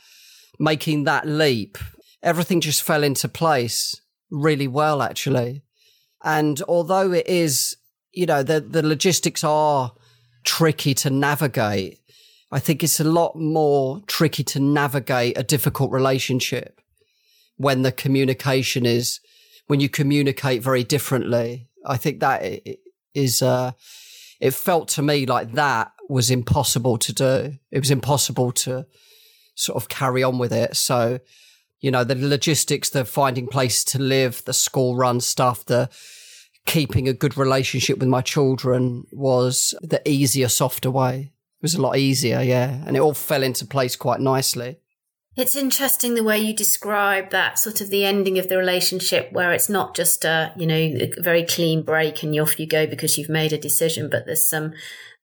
making 0.60 1.04
that 1.04 1.28
leap, 1.28 1.78
everything 2.24 2.62
just 2.62 2.82
fell 2.82 3.04
into 3.04 3.28
place 3.28 4.00
really 4.30 4.68
well, 4.68 5.02
actually. 5.02 5.64
And 6.24 6.62
although 6.68 7.12
it 7.12 7.28
is, 7.28 7.76
you 8.12 8.26
know, 8.26 8.44
the, 8.44 8.62
the 8.62 8.86
logistics 8.86 9.44
are 9.44 9.94
tricky 10.44 10.94
to 10.96 11.10
navigate, 11.10 12.00
I 12.52 12.60
think 12.60 12.84
it's 12.84 13.00
a 13.00 13.06
lot 13.06 13.36
more 13.36 14.02
tricky 14.08 14.44
to 14.46 14.60
navigate 14.60 15.38
a 15.38 15.44
difficult 15.44 15.92
relationship 15.92 16.80
when 17.58 17.82
the 17.82 17.92
communication 17.92 18.86
is 18.86 19.20
when 19.72 19.80
you 19.80 19.88
communicate 19.88 20.62
very 20.62 20.84
differently. 20.84 21.70
I 21.86 21.96
think 21.96 22.20
that 22.20 22.44
is, 23.16 23.42
uh, 23.42 23.72
it 24.42 24.54
felt 24.54 24.90
to 24.90 25.02
me 25.02 25.26
like 25.26 25.54
that 25.54 25.94
was 26.10 26.30
impossible 26.30 26.98
to 26.98 27.14
do. 27.14 27.54
It 27.72 27.80
was 27.80 27.90
impossible 27.90 28.52
to 28.64 28.86
sort 29.56 29.78
of 29.78 29.88
carry 29.88 30.24
on 30.24 30.40
with 30.40 30.52
it. 30.52 30.76
So, 30.76 31.22
you 31.80 31.90
know, 31.90 32.04
the 32.04 32.16
logistics, 32.16 32.90
the 32.90 33.06
finding 33.06 33.48
places 33.48 33.86
to 33.86 34.00
live, 34.00 34.44
the 34.44 34.52
school 34.52 34.98
run 34.98 35.22
stuff, 35.22 35.64
the 35.64 35.90
keeping 36.66 37.08
a 37.08 37.14
good 37.14 37.38
relationship 37.38 37.98
with 37.98 38.10
my 38.10 38.20
children 38.20 39.06
was 39.14 39.74
the 39.82 40.02
easier, 40.06 40.50
softer 40.50 40.92
way. 40.92 41.32
It 41.32 41.62
was 41.62 41.76
a 41.76 41.82
lot 41.82 41.96
easier, 41.96 42.42
yeah. 42.42 42.84
And 42.86 42.98
it 42.98 43.00
all 43.00 43.14
fell 43.14 43.42
into 43.42 43.66
place 43.66 43.96
quite 43.96 44.20
nicely. 44.20 44.80
It's 45.38 45.56
interesting 45.56 46.16
the 46.16 46.26
way 46.26 46.40
you 46.40 46.54
describe 46.54 47.30
that 47.30 47.58
sort 47.58 47.80
of 47.80 47.90
the 47.90 48.04
ending 48.04 48.38
of 48.38 48.50
the 48.50 48.58
relationship 48.58 49.32
where 49.32 49.54
it's 49.54 49.70
not 49.70 49.96
just 49.96 50.26
a, 50.26 50.52
you 50.58 50.68
know, 50.68 50.76
a 50.76 51.14
very 51.20 51.46
clean 51.46 51.84
break 51.84 52.22
and 52.22 52.38
off 52.38 52.60
you 52.60 52.68
go 52.68 52.86
because 52.86 53.18
you've 53.18 53.30
made 53.30 53.54
a 53.54 53.58
decision, 53.58 54.10
but 54.10 54.26
there's 54.26 54.50
some, 54.50 54.74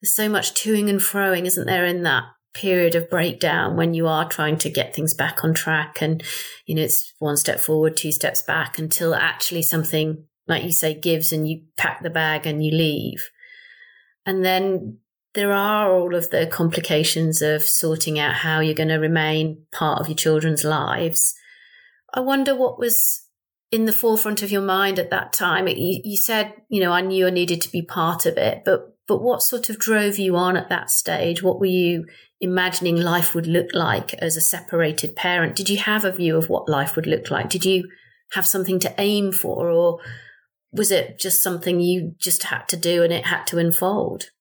there's 0.01 0.15
so 0.15 0.27
much 0.27 0.55
toing 0.55 0.89
and 0.89 0.99
froing, 0.99 1.45
isn't 1.45 1.67
there, 1.67 1.85
in 1.85 2.01
that 2.03 2.23
period 2.55 2.95
of 2.95 3.09
breakdown 3.09 3.77
when 3.77 3.93
you 3.93 4.07
are 4.07 4.27
trying 4.27 4.57
to 4.57 4.69
get 4.71 4.95
things 4.95 5.13
back 5.13 5.43
on 5.43 5.53
track 5.53 6.01
and, 6.01 6.23
you 6.65 6.73
know, 6.73 6.81
it's 6.81 7.13
one 7.19 7.37
step 7.37 7.59
forward, 7.59 7.95
two 7.95 8.11
steps 8.11 8.41
back 8.41 8.79
until 8.79 9.13
actually 9.13 9.61
something, 9.61 10.25
like 10.47 10.63
you 10.63 10.71
say, 10.71 10.91
gives 10.95 11.31
and 11.31 11.47
you 11.47 11.61
pack 11.77 12.01
the 12.01 12.09
bag 12.09 12.47
and 12.47 12.65
you 12.65 12.71
leave. 12.71 13.29
And 14.25 14.43
then 14.43 14.97
there 15.39 15.53
are 15.53 15.89
all 15.89 16.15
of 16.15 16.31
the 16.31 16.45
complications 16.45 17.41
of 17.41 17.63
sorting 17.63 18.19
out 18.19 18.35
how 18.35 18.59
you're 18.59 18.73
going 18.73 18.89
to 18.89 18.97
remain 18.97 19.63
part 19.71 20.01
of 20.01 20.09
your 20.09 20.17
children's 20.17 20.65
lives. 20.65 21.33
I 22.13 22.19
wonder 22.19 22.53
what 22.53 22.77
was 22.77 23.25
in 23.71 23.85
the 23.85 23.93
forefront 23.93 24.43
of 24.43 24.51
your 24.51 24.61
mind 24.61 24.99
at 24.99 25.11
that 25.11 25.31
time. 25.31 25.69
You, 25.69 26.01
you, 26.03 26.17
said, 26.17 26.55
you 26.67 26.81
know, 26.81 26.91
I 26.91 26.99
knew 26.99 27.25
I 27.25 27.29
needed 27.29 27.61
to 27.61 27.71
be 27.71 27.81
part 27.81 28.25
of 28.25 28.35
it, 28.37 28.63
but 28.65 28.97
but 29.07 29.23
what 29.23 29.41
sort 29.41 29.69
of 29.69 29.79
drove 29.79 30.19
you 30.19 30.35
on 30.35 30.57
at 30.57 30.67
that 30.67 30.89
stage? 30.91 31.41
What 31.41 31.61
were 31.61 31.67
you 31.67 32.05
imagining 32.41 32.97
life 32.97 33.33
would 33.33 33.47
look 33.47 33.69
like 33.73 34.13
as 34.15 34.35
a 34.35 34.41
separated 34.41 35.15
parent? 35.15 35.55
Did 35.55 35.69
you 35.69 35.77
have 35.77 36.03
a 36.03 36.11
view 36.11 36.35
of 36.35 36.49
what 36.49 36.67
life 36.67 36.97
would 36.97 37.07
look 37.07 37.31
like? 37.31 37.49
Did 37.49 37.63
you 37.63 37.87
have 38.33 38.45
something 38.45 38.77
to 38.81 38.93
aim 38.97 39.31
for, 39.31 39.69
or 39.69 39.99
was 40.73 40.91
it 40.91 41.17
just 41.17 41.41
something 41.41 41.79
you 41.79 42.13
just 42.17 42.43
had 42.43 42.67
to 42.67 42.75
do 42.75 43.03
and 43.03 43.13
it 43.13 43.27
had 43.27 43.45
to 43.47 43.57
unfold? 43.57 44.31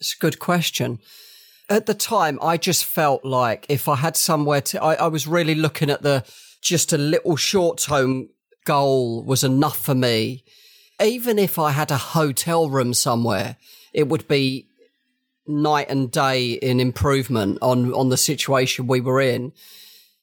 It's 0.00 0.14
a 0.14 0.18
good 0.18 0.38
question. 0.38 1.00
At 1.68 1.86
the 1.86 1.94
time, 1.94 2.38
I 2.40 2.56
just 2.56 2.84
felt 2.84 3.24
like 3.24 3.66
if 3.68 3.88
I 3.88 3.96
had 3.96 4.16
somewhere 4.16 4.60
to, 4.62 4.82
I, 4.82 4.94
I 4.94 5.06
was 5.08 5.26
really 5.26 5.54
looking 5.54 5.90
at 5.90 6.02
the 6.02 6.24
just 6.62 6.92
a 6.92 6.98
little 6.98 7.36
short 7.36 7.78
term 7.78 8.28
goal 8.64 9.22
was 9.24 9.44
enough 9.44 9.78
for 9.78 9.94
me. 9.94 10.44
Even 11.00 11.38
if 11.38 11.58
I 11.58 11.70
had 11.70 11.90
a 11.90 11.96
hotel 11.96 12.68
room 12.68 12.94
somewhere, 12.94 13.56
it 13.92 14.08
would 14.08 14.26
be 14.28 14.68
night 15.46 15.88
and 15.88 16.10
day 16.10 16.52
in 16.52 16.80
improvement 16.80 17.58
on, 17.62 17.92
on 17.94 18.08
the 18.08 18.16
situation 18.16 18.86
we 18.86 19.00
were 19.00 19.20
in. 19.20 19.52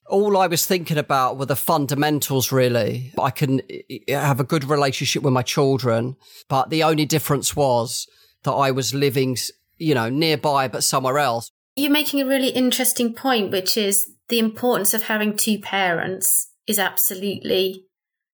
All 0.08 0.36
I 0.36 0.46
was 0.46 0.66
thinking 0.66 0.98
about 0.98 1.36
were 1.36 1.46
the 1.46 1.56
fundamentals, 1.56 2.52
really. 2.52 3.12
I 3.18 3.30
can 3.30 3.60
have 4.08 4.38
a 4.38 4.44
good 4.44 4.64
relationship 4.64 5.22
with 5.22 5.32
my 5.32 5.42
children, 5.42 6.16
but 6.48 6.70
the 6.70 6.84
only 6.84 7.06
difference 7.06 7.56
was 7.56 8.06
that 8.44 8.52
I 8.52 8.70
was 8.70 8.94
living 8.94 9.36
you 9.76 9.94
know, 9.94 10.08
nearby 10.08 10.68
but 10.68 10.84
somewhere 10.84 11.18
else. 11.18 11.50
You're 11.76 11.90
making 11.90 12.20
a 12.20 12.26
really 12.26 12.48
interesting 12.48 13.12
point, 13.12 13.50
which 13.50 13.76
is 13.76 14.10
the 14.28 14.38
importance 14.38 14.94
of 14.94 15.04
having 15.04 15.36
two 15.36 15.58
parents 15.58 16.50
is 16.66 16.78
absolutely, 16.78 17.84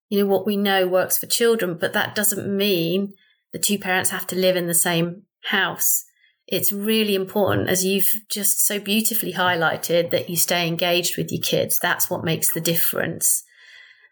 you 0.08 0.20
know, 0.20 0.26
what 0.26 0.46
we 0.46 0.56
know 0.56 0.86
works 0.86 1.18
for 1.18 1.26
children, 1.26 1.76
but 1.78 1.92
that 1.92 2.14
doesn't 2.14 2.48
mean 2.48 3.14
the 3.52 3.58
two 3.58 3.78
parents 3.78 4.10
have 4.10 4.26
to 4.28 4.36
live 4.36 4.56
in 4.56 4.66
the 4.66 4.74
same 4.74 5.22
house. 5.44 6.04
It's 6.46 6.72
really 6.72 7.14
important, 7.14 7.68
as 7.68 7.84
you've 7.84 8.20
just 8.28 8.64
so 8.64 8.78
beautifully 8.78 9.32
highlighted, 9.32 10.10
that 10.10 10.30
you 10.30 10.36
stay 10.36 10.66
engaged 10.66 11.16
with 11.16 11.30
your 11.30 11.42
kids. 11.42 11.78
That's 11.78 12.10
what 12.10 12.24
makes 12.24 12.52
the 12.52 12.60
difference 12.60 13.42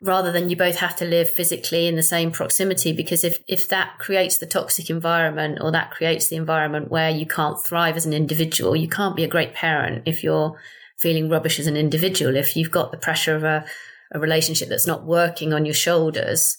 rather 0.02 0.32
than 0.32 0.48
you 0.48 0.56
both 0.56 0.76
have 0.76 0.96
to 0.96 1.04
live 1.04 1.28
physically 1.28 1.86
in 1.86 1.96
the 1.96 2.02
same 2.02 2.30
proximity 2.30 2.92
because 2.92 3.22
if 3.22 3.42
if 3.46 3.68
that 3.68 3.98
creates 3.98 4.38
the 4.38 4.46
toxic 4.46 4.88
environment 4.88 5.58
or 5.60 5.70
that 5.70 5.90
creates 5.90 6.28
the 6.28 6.36
environment 6.36 6.90
where 6.90 7.10
you 7.10 7.26
can't 7.26 7.62
thrive 7.62 7.96
as 7.96 8.06
an 8.06 8.12
individual 8.12 8.74
you 8.74 8.88
can't 8.88 9.16
be 9.16 9.24
a 9.24 9.28
great 9.28 9.54
parent 9.54 10.02
if 10.06 10.24
you're 10.24 10.58
feeling 10.98 11.30
rubbish 11.30 11.58
as 11.58 11.66
an 11.66 11.78
individual. 11.78 12.36
If 12.36 12.56
you've 12.56 12.70
got 12.70 12.90
the 12.90 12.98
pressure 12.98 13.34
of 13.34 13.42
a, 13.42 13.64
a 14.12 14.20
relationship 14.20 14.68
that's 14.68 14.86
not 14.86 15.06
working 15.06 15.52
on 15.52 15.64
your 15.64 15.74
shoulders 15.74 16.56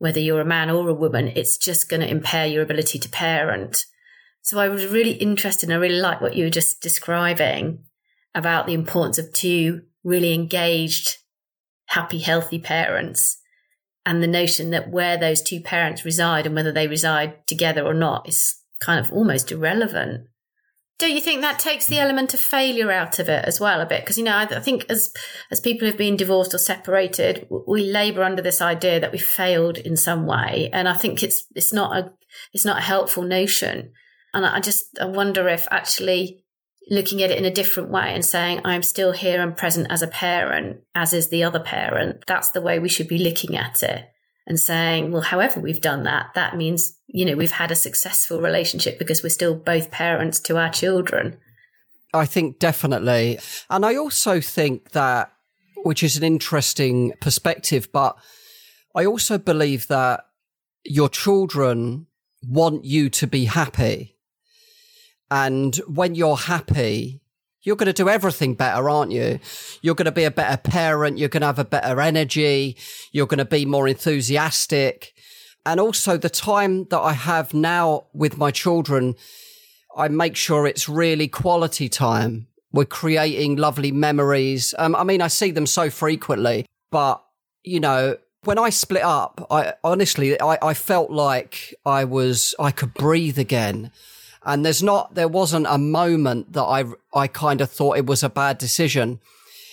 whether 0.00 0.20
you're 0.20 0.40
a 0.40 0.44
man 0.44 0.70
or 0.70 0.88
a 0.88 0.94
woman 0.94 1.26
it's 1.34 1.58
just 1.58 1.88
going 1.88 2.00
to 2.00 2.10
impair 2.10 2.46
your 2.46 2.62
ability 2.62 2.98
to 3.00 3.08
parent. 3.08 3.84
So 4.42 4.58
i 4.58 4.68
was 4.68 4.86
really 4.86 5.12
interested 5.12 5.68
and 5.68 5.74
i 5.74 5.80
really 5.80 6.00
like 6.00 6.20
what 6.20 6.36
you 6.36 6.44
were 6.44 6.50
just 6.50 6.80
describing 6.80 7.84
about 8.34 8.66
the 8.66 8.74
importance 8.74 9.18
of 9.18 9.32
two 9.32 9.82
really 10.04 10.32
engaged 10.32 11.18
happy, 11.88 12.18
healthy 12.18 12.58
parents. 12.58 13.38
And 14.06 14.22
the 14.22 14.26
notion 14.26 14.70
that 14.70 14.90
where 14.90 15.18
those 15.18 15.42
two 15.42 15.60
parents 15.60 16.04
reside 16.04 16.46
and 16.46 16.54
whether 16.54 16.72
they 16.72 16.88
reside 16.88 17.46
together 17.46 17.84
or 17.84 17.94
not 17.94 18.28
is 18.28 18.56
kind 18.80 19.04
of 19.04 19.12
almost 19.12 19.52
irrelevant. 19.52 20.28
Don't 20.98 21.14
you 21.14 21.20
think 21.20 21.42
that 21.42 21.60
takes 21.60 21.86
the 21.86 21.98
element 21.98 22.34
of 22.34 22.40
failure 22.40 22.90
out 22.90 23.18
of 23.18 23.28
it 23.28 23.44
as 23.44 23.60
well 23.60 23.80
a 23.80 23.86
bit? 23.86 24.00
Because 24.00 24.18
you 24.18 24.24
know, 24.24 24.34
I, 24.34 24.44
I 24.44 24.60
think 24.60 24.86
as 24.88 25.12
as 25.50 25.60
people 25.60 25.86
have 25.86 25.96
been 25.96 26.16
divorced 26.16 26.54
or 26.54 26.58
separated, 26.58 27.46
we 27.68 27.84
labour 27.84 28.24
under 28.24 28.42
this 28.42 28.60
idea 28.60 28.98
that 28.98 29.12
we 29.12 29.18
failed 29.18 29.78
in 29.78 29.96
some 29.96 30.26
way, 30.26 30.70
and 30.72 30.88
I 30.88 30.94
think 30.94 31.22
it's 31.22 31.44
it's 31.54 31.72
not 31.72 31.96
a 31.96 32.12
it's 32.52 32.64
not 32.64 32.78
a 32.78 32.82
helpful 32.82 33.22
notion. 33.22 33.92
And 34.34 34.44
I 34.44 34.58
just 34.58 34.98
I 35.00 35.04
wonder 35.04 35.48
if 35.48 35.68
actually 35.70 36.44
looking 36.90 37.22
at 37.22 37.30
it 37.30 37.38
in 37.38 37.44
a 37.44 37.50
different 37.50 37.90
way 37.90 38.14
and 38.14 38.24
saying, 38.24 38.60
I'm 38.64 38.82
still 38.82 39.12
here 39.12 39.42
and 39.42 39.56
present 39.56 39.88
as 39.90 40.02
a 40.02 40.08
parent, 40.08 40.80
as 40.94 41.12
is 41.12 41.28
the 41.28 41.44
other 41.44 41.60
parent. 41.60 42.24
That's 42.26 42.50
the 42.50 42.62
way 42.62 42.78
we 42.78 42.88
should 42.88 43.08
be 43.08 43.18
looking 43.18 43.56
at 43.56 43.82
it 43.82 44.06
and 44.46 44.58
saying, 44.58 45.12
well, 45.12 45.20
however 45.20 45.60
we've 45.60 45.80
done 45.80 46.04
that, 46.04 46.30
that 46.34 46.56
means, 46.56 46.96
you 47.06 47.26
know, 47.26 47.36
we've 47.36 47.50
had 47.50 47.70
a 47.70 47.76
successful 47.76 48.40
relationship 48.40 48.98
because 48.98 49.22
we're 49.22 49.28
still 49.28 49.54
both 49.54 49.90
parents 49.90 50.40
to 50.40 50.56
our 50.56 50.70
children. 50.70 51.36
I 52.14 52.24
think 52.24 52.58
definitely. 52.58 53.38
And 53.68 53.84
I 53.84 53.96
also 53.96 54.40
think 54.40 54.92
that, 54.92 55.30
which 55.84 56.02
is 56.02 56.16
an 56.16 56.22
interesting 56.22 57.12
perspective, 57.20 57.88
but 57.92 58.16
I 58.96 59.04
also 59.04 59.36
believe 59.36 59.86
that 59.88 60.24
your 60.84 61.10
children 61.10 62.06
want 62.42 62.86
you 62.86 63.10
to 63.10 63.26
be 63.26 63.44
happy. 63.44 64.17
And 65.30 65.76
when 65.86 66.14
you're 66.14 66.36
happy, 66.36 67.20
you're 67.62 67.76
going 67.76 67.86
to 67.86 67.92
do 67.92 68.08
everything 68.08 68.54
better, 68.54 68.88
aren't 68.88 69.12
you? 69.12 69.40
You're 69.82 69.94
going 69.94 70.06
to 70.06 70.12
be 70.12 70.24
a 70.24 70.30
better 70.30 70.56
parent. 70.56 71.18
You're 71.18 71.28
going 71.28 71.42
to 71.42 71.48
have 71.48 71.58
a 71.58 71.64
better 71.64 72.00
energy. 72.00 72.76
You're 73.12 73.26
going 73.26 73.38
to 73.38 73.44
be 73.44 73.66
more 73.66 73.88
enthusiastic. 73.88 75.14
And 75.66 75.80
also 75.80 76.16
the 76.16 76.30
time 76.30 76.84
that 76.86 77.00
I 77.00 77.12
have 77.12 77.52
now 77.52 78.06
with 78.14 78.38
my 78.38 78.50
children, 78.50 79.16
I 79.96 80.08
make 80.08 80.36
sure 80.36 80.66
it's 80.66 80.88
really 80.88 81.28
quality 81.28 81.88
time. 81.88 82.46
We're 82.72 82.84
creating 82.84 83.56
lovely 83.56 83.92
memories. 83.92 84.74
Um, 84.78 84.94
I 84.94 85.04
mean, 85.04 85.20
I 85.20 85.28
see 85.28 85.50
them 85.50 85.66
so 85.66 85.90
frequently, 85.90 86.66
but 86.90 87.22
you 87.64 87.80
know, 87.80 88.16
when 88.44 88.58
I 88.58 88.70
split 88.70 89.02
up, 89.02 89.46
I 89.50 89.74
honestly, 89.82 90.40
I, 90.40 90.58
I 90.62 90.74
felt 90.74 91.10
like 91.10 91.74
I 91.84 92.04
was, 92.04 92.54
I 92.58 92.70
could 92.70 92.94
breathe 92.94 93.38
again. 93.38 93.90
And 94.44 94.64
there's 94.64 94.82
not, 94.82 95.14
there 95.14 95.28
wasn't 95.28 95.66
a 95.68 95.78
moment 95.78 96.52
that 96.52 96.62
I, 96.62 96.84
I 97.12 97.26
kind 97.26 97.60
of 97.60 97.70
thought 97.70 97.98
it 97.98 98.06
was 98.06 98.22
a 98.22 98.30
bad 98.30 98.58
decision. 98.58 99.20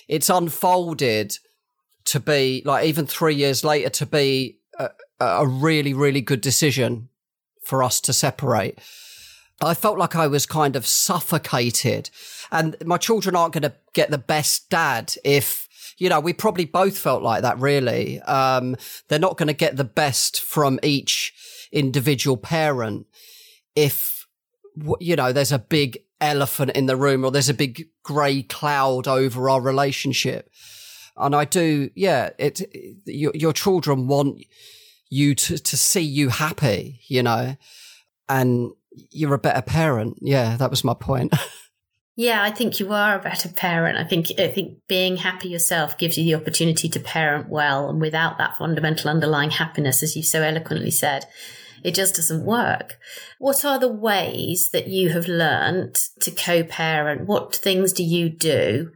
It's 0.08 0.30
unfolded 0.30 1.38
to 2.06 2.20
be 2.20 2.62
like, 2.66 2.86
even 2.86 3.06
three 3.06 3.36
years 3.36 3.64
later, 3.64 3.90
to 3.90 4.06
be 4.06 4.60
a, 4.78 4.90
a 5.20 5.48
really, 5.48 5.94
really 5.94 6.22
good 6.22 6.42
decision 6.42 7.10
for 7.64 7.84
us 7.84 8.00
to 8.02 8.14
separate. 8.14 8.80
I 9.62 9.74
felt 9.74 9.98
like 9.98 10.16
I 10.16 10.28
was 10.28 10.46
kind 10.46 10.76
of 10.76 10.86
suffocated 10.86 12.10
and 12.52 12.76
my 12.86 12.98
children 12.98 13.36
aren't 13.36 13.54
going 13.54 13.64
to 13.64 13.74
get 13.94 14.12
the 14.12 14.18
best 14.18 14.70
dad 14.70 15.16
if, 15.24 15.68
you 15.98 16.10
know, 16.10 16.20
we 16.20 16.34
probably 16.34 16.66
both 16.66 16.98
felt 16.98 17.24
like 17.24 17.42
that 17.42 17.58
really. 17.58 18.22
Um, 18.22 18.76
they're 19.08 19.18
not 19.18 19.38
going 19.38 19.48
to 19.48 19.54
get 19.54 19.78
the 19.78 19.86
best 19.86 20.42
from 20.42 20.80
each 20.84 21.34
individual 21.72 22.38
parent 22.38 23.08
if 23.76 24.15
you 25.00 25.15
know, 25.15 25.32
there's 25.32 25.51
a 25.51 25.60
big 25.60 26.00
elephant 26.22 26.72
in 26.72 26.86
the 26.86 26.96
room 26.96 27.24
or 27.24 27.32
there's 27.32 27.50
a 27.50 27.53
big 27.53 27.88
grey 28.03 28.44
cloud 28.44 29.08
over 29.08 29.50
our 29.50 29.62
relationship. 29.62 30.50
And 31.17 31.36
I 31.36 31.46
do, 31.46 31.89
yeah, 31.96 32.32
it, 32.38 32.62
it 32.62 32.98
your, 33.05 33.32
your 33.34 33.53
children 33.53 34.08
want 34.08 34.44
you 35.10 35.36
to, 35.36 35.58
to 35.58 35.77
see 35.77 36.01
you 36.01 36.29
happy, 36.29 37.01
you 37.08 37.24
know, 37.24 37.55
and 38.27 38.72
you're 39.12 39.34
a 39.34 39.39
better 39.39 39.62
parent. 39.62 40.17
Yeah, 40.22 40.58
that 40.58 40.70
was 40.70 40.84
my 40.84 40.94
point. 40.94 41.34
Yeah, 42.17 42.44
I 42.44 42.51
think 42.51 42.79
you 42.79 42.94
are 42.94 43.20
a 43.20 43.22
better 43.22 43.50
parent. 43.50 43.98
I 43.98 44.05
think 44.05 44.27
I 44.39 44.48
think 44.48 44.79
being 44.88 45.17
happy 45.17 45.50
yourself 45.50 45.98
gives 45.98 46.17
you 46.17 46.24
the 46.24 46.41
opportunity 46.41 46.88
to 46.88 47.00
parent 47.00 47.50
well, 47.50 47.89
and 47.89 48.00
without 48.00 48.38
that 48.38 48.58
fundamental 48.58 49.10
underlying 49.10 49.51
happiness, 49.51 50.01
as 50.01 50.15
you 50.15 50.24
so 50.24 50.41
eloquently 50.41 50.91
said, 50.91 51.25
it 51.86 51.94
just 51.94 52.15
doesn't 52.15 52.44
work. 52.44 52.98
What 53.38 53.63
are 53.63 53.77
the 53.77 53.92
ways 53.92 54.70
that 54.74 54.88
you 54.88 55.10
have 55.10 55.27
learned 55.27 55.94
to 56.22 56.32
co 56.32 56.63
parent? 56.63 57.27
What 57.27 57.56
things 57.56 57.94
do 57.94 58.04
you 58.04 58.27
do 58.27 58.89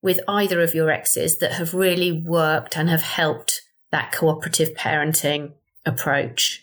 with 0.00 0.20
either 0.28 0.60
of 0.60 0.72
your 0.72 0.88
exes 0.88 1.38
that 1.38 1.54
have 1.54 1.74
really 1.74 2.12
worked 2.12 2.76
and 2.76 2.88
have 2.88 3.02
helped 3.02 3.62
that 3.90 4.12
cooperative 4.12 4.74
parenting 4.74 5.54
approach? 5.84 6.62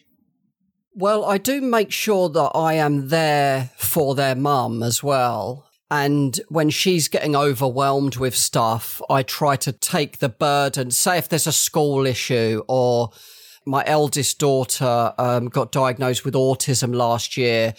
Well, 0.95 1.25
I 1.25 1.37
do 1.37 1.59
make 1.59 1.91
sure 1.91 2.29
that 2.29 2.51
I 2.55 2.75
am 2.75 3.09
there 3.09 3.71
for 3.75 4.15
their 4.15 4.35
mum 4.35 4.83
as 4.83 5.03
well. 5.03 5.67
And 5.91 6.39
when 6.47 6.69
she's 6.69 7.09
getting 7.09 7.35
overwhelmed 7.35 8.15
with 8.15 8.37
stuff, 8.37 9.01
I 9.09 9.21
try 9.21 9.57
to 9.57 9.73
take 9.73 10.19
the 10.19 10.29
burden. 10.29 10.91
Say 10.91 11.17
if 11.17 11.27
there's 11.27 11.45
a 11.45 11.51
school 11.51 12.05
issue 12.05 12.63
or 12.69 13.11
my 13.65 13.84
eldest 13.86 14.39
daughter 14.39 15.13
um, 15.17 15.50
got 15.50 15.72
diagnosed 15.72 16.25
with 16.25 16.34
autism 16.34 16.93
last 16.93 17.38
year, 17.38 17.74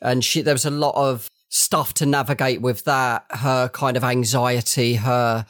and 0.00 0.24
she 0.24 0.42
there 0.42 0.54
was 0.54 0.66
a 0.66 0.70
lot 0.70 0.94
of 0.94 1.30
stuff 1.48 1.94
to 1.94 2.06
navigate 2.06 2.60
with 2.60 2.84
that. 2.84 3.24
Her 3.30 3.68
kind 3.68 3.96
of 3.96 4.04
anxiety, 4.04 4.94
her 4.94 5.46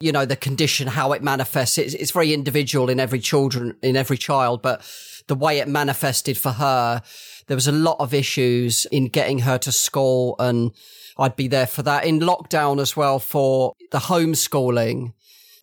you 0.00 0.12
know 0.12 0.24
the 0.24 0.36
condition, 0.36 0.88
how 0.88 1.12
it 1.12 1.22
manifests. 1.22 1.78
It's, 1.78 1.94
it's 1.94 2.10
very 2.10 2.32
individual 2.32 2.88
in 2.88 3.00
every 3.00 3.20
children 3.20 3.76
in 3.82 3.96
every 3.96 4.16
child, 4.16 4.62
but 4.62 4.82
the 5.26 5.34
way 5.34 5.58
it 5.58 5.68
manifested 5.68 6.36
for 6.36 6.50
her, 6.50 7.02
there 7.46 7.56
was 7.56 7.68
a 7.68 7.72
lot 7.72 7.96
of 8.00 8.12
issues 8.12 8.84
in 8.86 9.06
getting 9.06 9.40
her 9.40 9.58
to 9.58 9.72
school 9.72 10.34
and 10.38 10.72
I'd 11.16 11.36
be 11.36 11.48
there 11.48 11.66
for 11.66 11.82
that. 11.82 12.04
In 12.04 12.20
lockdown 12.20 12.80
as 12.80 12.96
well 12.96 13.18
for 13.18 13.74
the 13.92 13.98
homeschooling, 13.98 15.12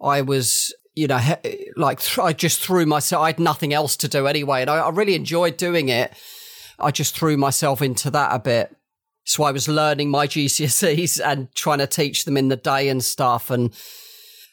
I 0.02 0.22
was, 0.22 0.74
you 0.98 1.06
know, 1.06 1.22
like 1.75 2.01
I 2.18 2.34
just 2.34 2.60
threw 2.60 2.88
myself, 2.88 3.22
I 3.22 3.27
had 3.27 3.39
nothing 3.39 3.72
else 3.72 3.96
to 3.98 4.08
do 4.08 4.25
anyway. 4.25 4.62
And 4.62 4.70
I, 4.70 4.77
I 4.77 4.89
really 4.89 5.13
enjoyed 5.13 5.56
doing 5.56 5.89
it. 5.89 6.12
I 6.80 6.89
just 6.89 7.16
threw 7.16 7.38
myself 7.38 7.84
into 7.84 8.10
that 8.10 8.34
a 8.34 8.39
bit. 8.39 8.75
So 9.24 9.44
I 9.44 9.51
was 9.51 9.68
learning 9.68 10.10
my 10.10 10.25
GCSEs 10.36 11.22
and 11.24 11.54
trying 11.54 11.77
to 11.80 11.88
teach 11.88 12.25
them 12.25 12.36
in 12.36 12.48
the 12.48 12.56
day 12.56 12.89
and 12.89 13.04
stuff. 13.04 13.51
And, 13.51 13.72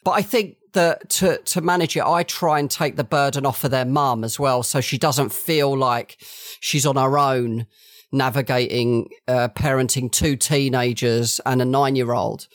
but 0.03 0.11
I 0.11 0.21
think 0.21 0.57
that 0.73 1.09
to, 1.09 1.39
to 1.39 1.61
manage 1.61 1.97
it, 1.97 2.03
I 2.03 2.21
try 2.21 2.59
and 2.59 2.69
take 2.69 2.95
the 2.95 3.03
burden 3.03 3.43
off 3.45 3.63
of 3.63 3.71
their 3.71 3.85
mum 3.85 4.23
as 4.23 4.39
well. 4.39 4.61
So 4.61 4.81
she 4.81 4.99
doesn't 4.99 5.33
feel 5.33 5.75
like 5.75 6.17
she's 6.59 6.85
on 6.85 6.95
her 6.95 7.17
own 7.17 7.65
navigating 8.11 9.09
uh, 9.27 9.47
parenting 9.49 10.11
two 10.11 10.35
teenagers 10.35 11.41
and 11.43 11.59
a 11.59 11.65
nine 11.65 11.95
year 11.95 12.13
old. 12.13 12.47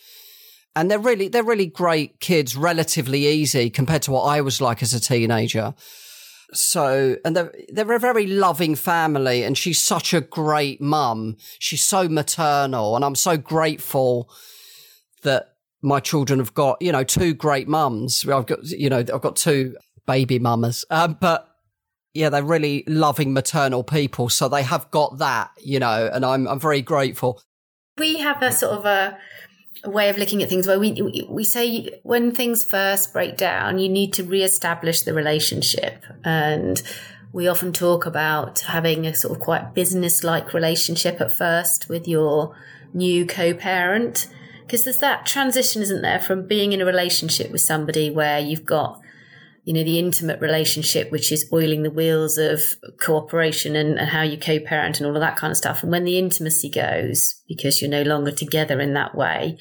And 0.76 0.90
they're 0.90 0.98
really, 0.98 1.28
they're 1.28 1.42
really 1.42 1.66
great 1.66 2.20
kids, 2.20 2.56
relatively 2.56 3.26
easy 3.26 3.70
compared 3.70 4.02
to 4.02 4.12
what 4.12 4.22
I 4.22 4.40
was 4.40 4.60
like 4.60 4.82
as 4.82 4.94
a 4.94 5.00
teenager. 5.00 5.74
So, 6.52 7.16
and 7.24 7.36
they're, 7.36 7.52
they're 7.68 7.92
a 7.92 7.98
very 7.98 8.26
loving 8.26 8.74
family 8.74 9.42
and 9.42 9.56
she's 9.56 9.80
such 9.80 10.14
a 10.14 10.20
great 10.20 10.80
mum. 10.80 11.36
She's 11.58 11.82
so 11.82 12.08
maternal 12.08 12.96
and 12.96 13.04
I'm 13.04 13.14
so 13.14 13.36
grateful 13.36 14.30
that 15.22 15.54
my 15.82 16.00
children 16.00 16.38
have 16.38 16.54
got, 16.54 16.80
you 16.82 16.92
know, 16.92 17.04
two 17.04 17.34
great 17.34 17.68
mums. 17.68 18.28
I've 18.28 18.46
got, 18.46 18.64
you 18.64 18.90
know, 18.90 18.98
I've 18.98 19.20
got 19.20 19.36
two 19.36 19.76
baby 20.06 20.38
mamas. 20.38 20.84
Um, 20.90 21.16
but 21.20 21.48
yeah, 22.14 22.28
they're 22.28 22.42
really 22.42 22.84
loving 22.86 23.32
maternal 23.32 23.84
people. 23.84 24.28
So 24.28 24.48
they 24.48 24.62
have 24.62 24.90
got 24.90 25.18
that, 25.18 25.50
you 25.62 25.78
know, 25.78 26.10
and 26.12 26.24
I'm, 26.24 26.48
I'm 26.48 26.60
very 26.60 26.82
grateful. 26.82 27.40
We 27.98 28.18
have 28.18 28.42
a 28.42 28.50
sort 28.50 28.72
of 28.72 28.84
a, 28.86 29.18
a 29.84 29.90
way 29.90 30.10
of 30.10 30.18
looking 30.18 30.42
at 30.42 30.48
things 30.48 30.66
where 30.66 30.78
we, 30.78 31.26
we 31.28 31.44
say 31.44 32.00
when 32.02 32.32
things 32.32 32.64
first 32.64 33.12
break 33.12 33.36
down, 33.36 33.78
you 33.78 33.88
need 33.88 34.12
to 34.14 34.24
re-establish 34.24 35.02
the 35.02 35.14
relationship. 35.14 36.04
And 36.24 36.82
we 37.32 37.48
often 37.48 37.72
talk 37.72 38.06
about 38.06 38.60
having 38.60 39.06
a 39.06 39.14
sort 39.14 39.36
of 39.36 39.42
quite 39.42 39.72
business-like 39.74 40.52
relationship 40.52 41.20
at 41.20 41.32
first 41.32 41.88
with 41.88 42.08
your 42.08 42.54
new 42.92 43.24
co-parent. 43.24 44.26
Because 44.66 44.84
there's 44.84 44.98
that 44.98 45.26
transition, 45.26 45.82
isn't 45.82 46.02
there, 46.02 46.20
from 46.20 46.46
being 46.46 46.72
in 46.72 46.80
a 46.80 46.84
relationship 46.84 47.50
with 47.50 47.60
somebody 47.60 48.10
where 48.10 48.38
you've 48.38 48.66
got 48.66 49.00
you 49.64 49.74
know, 49.74 49.84
the 49.84 49.98
intimate 49.98 50.40
relationship, 50.40 51.10
which 51.10 51.30
is 51.30 51.48
oiling 51.52 51.82
the 51.82 51.90
wheels 51.90 52.38
of 52.38 52.62
cooperation 53.00 53.76
and, 53.76 53.98
and, 53.98 54.08
how 54.08 54.22
you 54.22 54.38
co-parent 54.38 54.98
and 54.98 55.06
all 55.06 55.14
of 55.14 55.20
that 55.20 55.36
kind 55.36 55.50
of 55.50 55.56
stuff. 55.56 55.82
And 55.82 55.92
when 55.92 56.04
the 56.04 56.18
intimacy 56.18 56.70
goes, 56.70 57.42
because 57.46 57.80
you're 57.80 57.90
no 57.90 58.02
longer 58.02 58.32
together 58.32 58.80
in 58.80 58.94
that 58.94 59.14
way, 59.14 59.58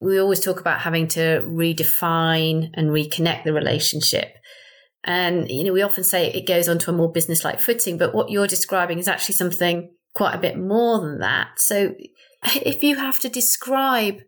we 0.00 0.18
always 0.18 0.40
talk 0.40 0.60
about 0.60 0.80
having 0.80 1.08
to 1.08 1.42
redefine 1.44 2.70
and 2.74 2.90
reconnect 2.90 3.44
the 3.44 3.52
relationship. 3.52 4.34
And, 5.04 5.50
you 5.50 5.64
know, 5.64 5.72
we 5.72 5.82
often 5.82 6.04
say 6.04 6.30
it 6.30 6.46
goes 6.46 6.68
onto 6.68 6.90
a 6.90 6.94
more 6.94 7.12
business-like 7.12 7.60
footing, 7.60 7.98
but 7.98 8.14
what 8.14 8.30
you're 8.30 8.46
describing 8.46 8.98
is 8.98 9.08
actually 9.08 9.34
something 9.34 9.90
quite 10.14 10.34
a 10.34 10.38
bit 10.38 10.58
more 10.58 11.00
than 11.00 11.18
that. 11.20 11.48
So 11.58 11.94
if 12.42 12.82
you 12.82 12.96
have 12.96 13.18
to 13.20 13.28
describe 13.28 14.20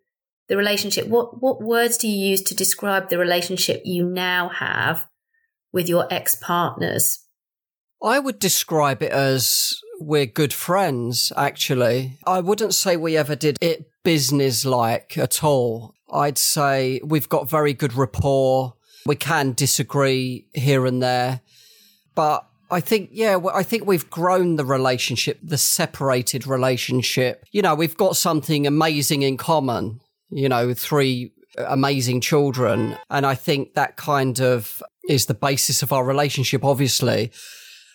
the 0.53 0.59
relationship. 0.59 1.07
What 1.09 1.41
what 1.41 1.63
words 1.63 1.97
do 1.97 2.07
you 2.07 2.29
use 2.29 2.43
to 2.43 2.55
describe 2.55 3.09
the 3.09 3.17
relationship 3.17 3.81
you 3.87 4.05
now 4.05 4.51
have 4.51 5.07
with 5.73 5.89
your 5.89 6.07
ex 6.13 6.35
partners? 6.35 7.25
I 8.03 8.19
would 8.19 8.39
describe 8.39 9.03
it 9.03 9.13
as 9.13 9.73
we're 9.99 10.27
good 10.27 10.53
friends, 10.53 11.33
actually. 11.39 12.19
I 12.27 12.41
wouldn't 12.41 12.75
say 12.75 12.99
we 12.99 13.17
ever 13.17 13.35
did 13.35 13.57
it 13.63 13.87
business 14.05 14.67
like 14.67 15.17
at 15.17 15.43
all. 15.43 15.95
I'd 16.13 16.37
say 16.37 17.01
we've 17.03 17.31
got 17.31 17.49
very 17.49 17.73
good 17.73 17.95
rapport. 17.95 18.75
We 19.07 19.17
can 19.17 19.55
disagree 19.55 20.49
here 20.53 20.85
and 20.85 21.03
there, 21.03 21.41
but 22.15 22.47
I 22.71 22.81
think, 22.81 23.09
yeah, 23.13 23.39
I 23.55 23.63
think 23.63 23.87
we've 23.87 24.11
grown 24.11 24.57
the 24.57 24.67
relationship, 24.67 25.39
the 25.43 25.57
separated 25.57 26.47
relationship. 26.47 27.47
You 27.53 27.63
know, 27.63 27.75
we've 27.75 27.97
got 27.97 28.17
something 28.19 28.67
amazing 28.67 29.23
in 29.23 29.39
common 29.39 30.02
you 30.33 30.49
know, 30.49 30.75
three 30.75 31.33
amazing 31.59 32.21
children. 32.21 32.97
And 33.11 33.27
I 33.27 33.35
think 33.35 33.75
that 33.75 33.97
kind 33.97 34.41
of 34.41 34.83
is 35.09 35.27
the 35.27 35.35
basis 35.35 35.83
of 35.83 35.93
our 35.93 36.05
relationship, 36.05 36.65
obviously. 36.65 37.31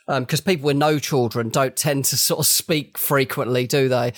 Because 0.08 0.40
um, 0.40 0.46
people 0.46 0.68
with 0.68 0.78
no 0.78 1.00
children 1.00 1.50
don't 1.50 1.76
tend 1.76 2.06
to 2.06 2.18
sort 2.18 2.40
of 2.40 2.46
speak 2.46 2.98
frequently, 2.98 3.68
do 3.68 3.90
they? 3.90 4.14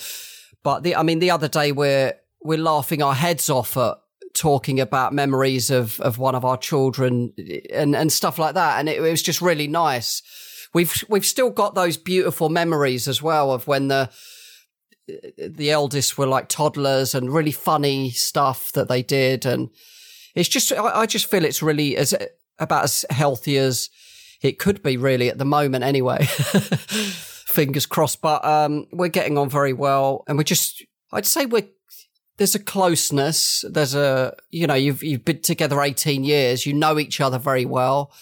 But 0.62 0.82
the, 0.82 0.94
I 0.94 1.02
mean, 1.02 1.18
the 1.18 1.30
other 1.30 1.48
day 1.48 1.72
we're, 1.72 2.14
we're 2.42 2.58
laughing 2.58 3.02
our 3.02 3.14
heads 3.14 3.50
off 3.50 3.76
at 3.76 3.96
talking 4.34 4.78
about 4.78 5.12
memories 5.12 5.70
of, 5.70 5.98
of 6.00 6.18
one 6.18 6.36
of 6.36 6.44
our 6.44 6.56
children 6.56 7.32
and, 7.72 7.96
and 7.96 8.12
stuff 8.12 8.38
like 8.38 8.54
that. 8.54 8.78
And 8.78 8.88
it, 8.88 8.98
it 8.98 9.10
was 9.10 9.22
just 9.22 9.40
really 9.40 9.66
nice. 9.66 10.22
We've, 10.72 11.02
we've 11.08 11.26
still 11.26 11.50
got 11.50 11.74
those 11.74 11.96
beautiful 11.96 12.50
memories 12.50 13.08
as 13.08 13.20
well 13.20 13.50
of 13.50 13.66
when 13.66 13.88
the, 13.88 14.10
the 15.38 15.70
eldest 15.70 16.18
were 16.18 16.26
like 16.26 16.48
toddlers 16.48 17.14
and 17.14 17.32
really 17.32 17.52
funny 17.52 18.10
stuff 18.10 18.72
that 18.72 18.88
they 18.88 19.02
did. 19.02 19.46
And 19.46 19.70
it's 20.34 20.48
just, 20.48 20.72
I, 20.72 21.00
I 21.00 21.06
just 21.06 21.30
feel 21.30 21.44
it's 21.44 21.62
really 21.62 21.96
as 21.96 22.14
about 22.58 22.84
as 22.84 23.04
healthy 23.10 23.56
as 23.58 23.88
it 24.42 24.58
could 24.58 24.82
be 24.82 24.96
really 24.96 25.28
at 25.28 25.38
the 25.38 25.44
moment 25.44 25.84
anyway. 25.84 26.24
Fingers 26.26 27.86
crossed. 27.86 28.20
But, 28.20 28.44
um, 28.44 28.86
we're 28.92 29.08
getting 29.08 29.38
on 29.38 29.48
very 29.48 29.72
well 29.72 30.24
and 30.26 30.38
we're 30.38 30.44
just, 30.44 30.84
I'd 31.12 31.26
say 31.26 31.46
we're, 31.46 31.68
there's 32.38 32.54
a 32.54 32.58
closeness. 32.58 33.64
There's 33.68 33.94
a, 33.94 34.34
you 34.50 34.66
know, 34.66 34.74
you've, 34.74 35.02
you've 35.02 35.24
been 35.24 35.42
together 35.42 35.80
18 35.80 36.24
years. 36.24 36.64
You 36.64 36.72
know 36.72 36.98
each 36.98 37.20
other 37.20 37.38
very 37.38 37.66
well. 37.66 38.12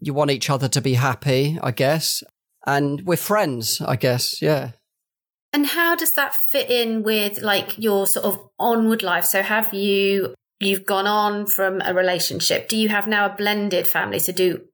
You 0.00 0.12
want 0.12 0.32
each 0.32 0.50
other 0.50 0.68
to 0.68 0.80
be 0.80 0.94
happy, 0.94 1.58
I 1.62 1.70
guess. 1.70 2.22
And 2.66 3.02
we're 3.06 3.16
friends, 3.16 3.80
I 3.80 3.96
guess. 3.96 4.42
Yeah. 4.42 4.72
And 5.54 5.66
how 5.66 5.94
does 5.94 6.14
that 6.14 6.34
fit 6.34 6.68
in 6.68 7.04
with 7.04 7.40
like 7.40 7.78
your 7.78 8.08
sort 8.08 8.26
of 8.26 8.40
onward 8.58 9.04
life? 9.04 9.24
So 9.24 9.40
have 9.40 9.72
you 9.72 10.34
you've 10.58 10.84
gone 10.84 11.06
on 11.06 11.46
from 11.46 11.80
a 11.80 11.94
relationship? 11.94 12.68
Do 12.68 12.76
you 12.76 12.88
have 12.88 13.06
now 13.06 13.26
a 13.26 13.36
blended 13.36 13.86
family? 13.86 14.18
So 14.18 14.32
do 14.32 14.64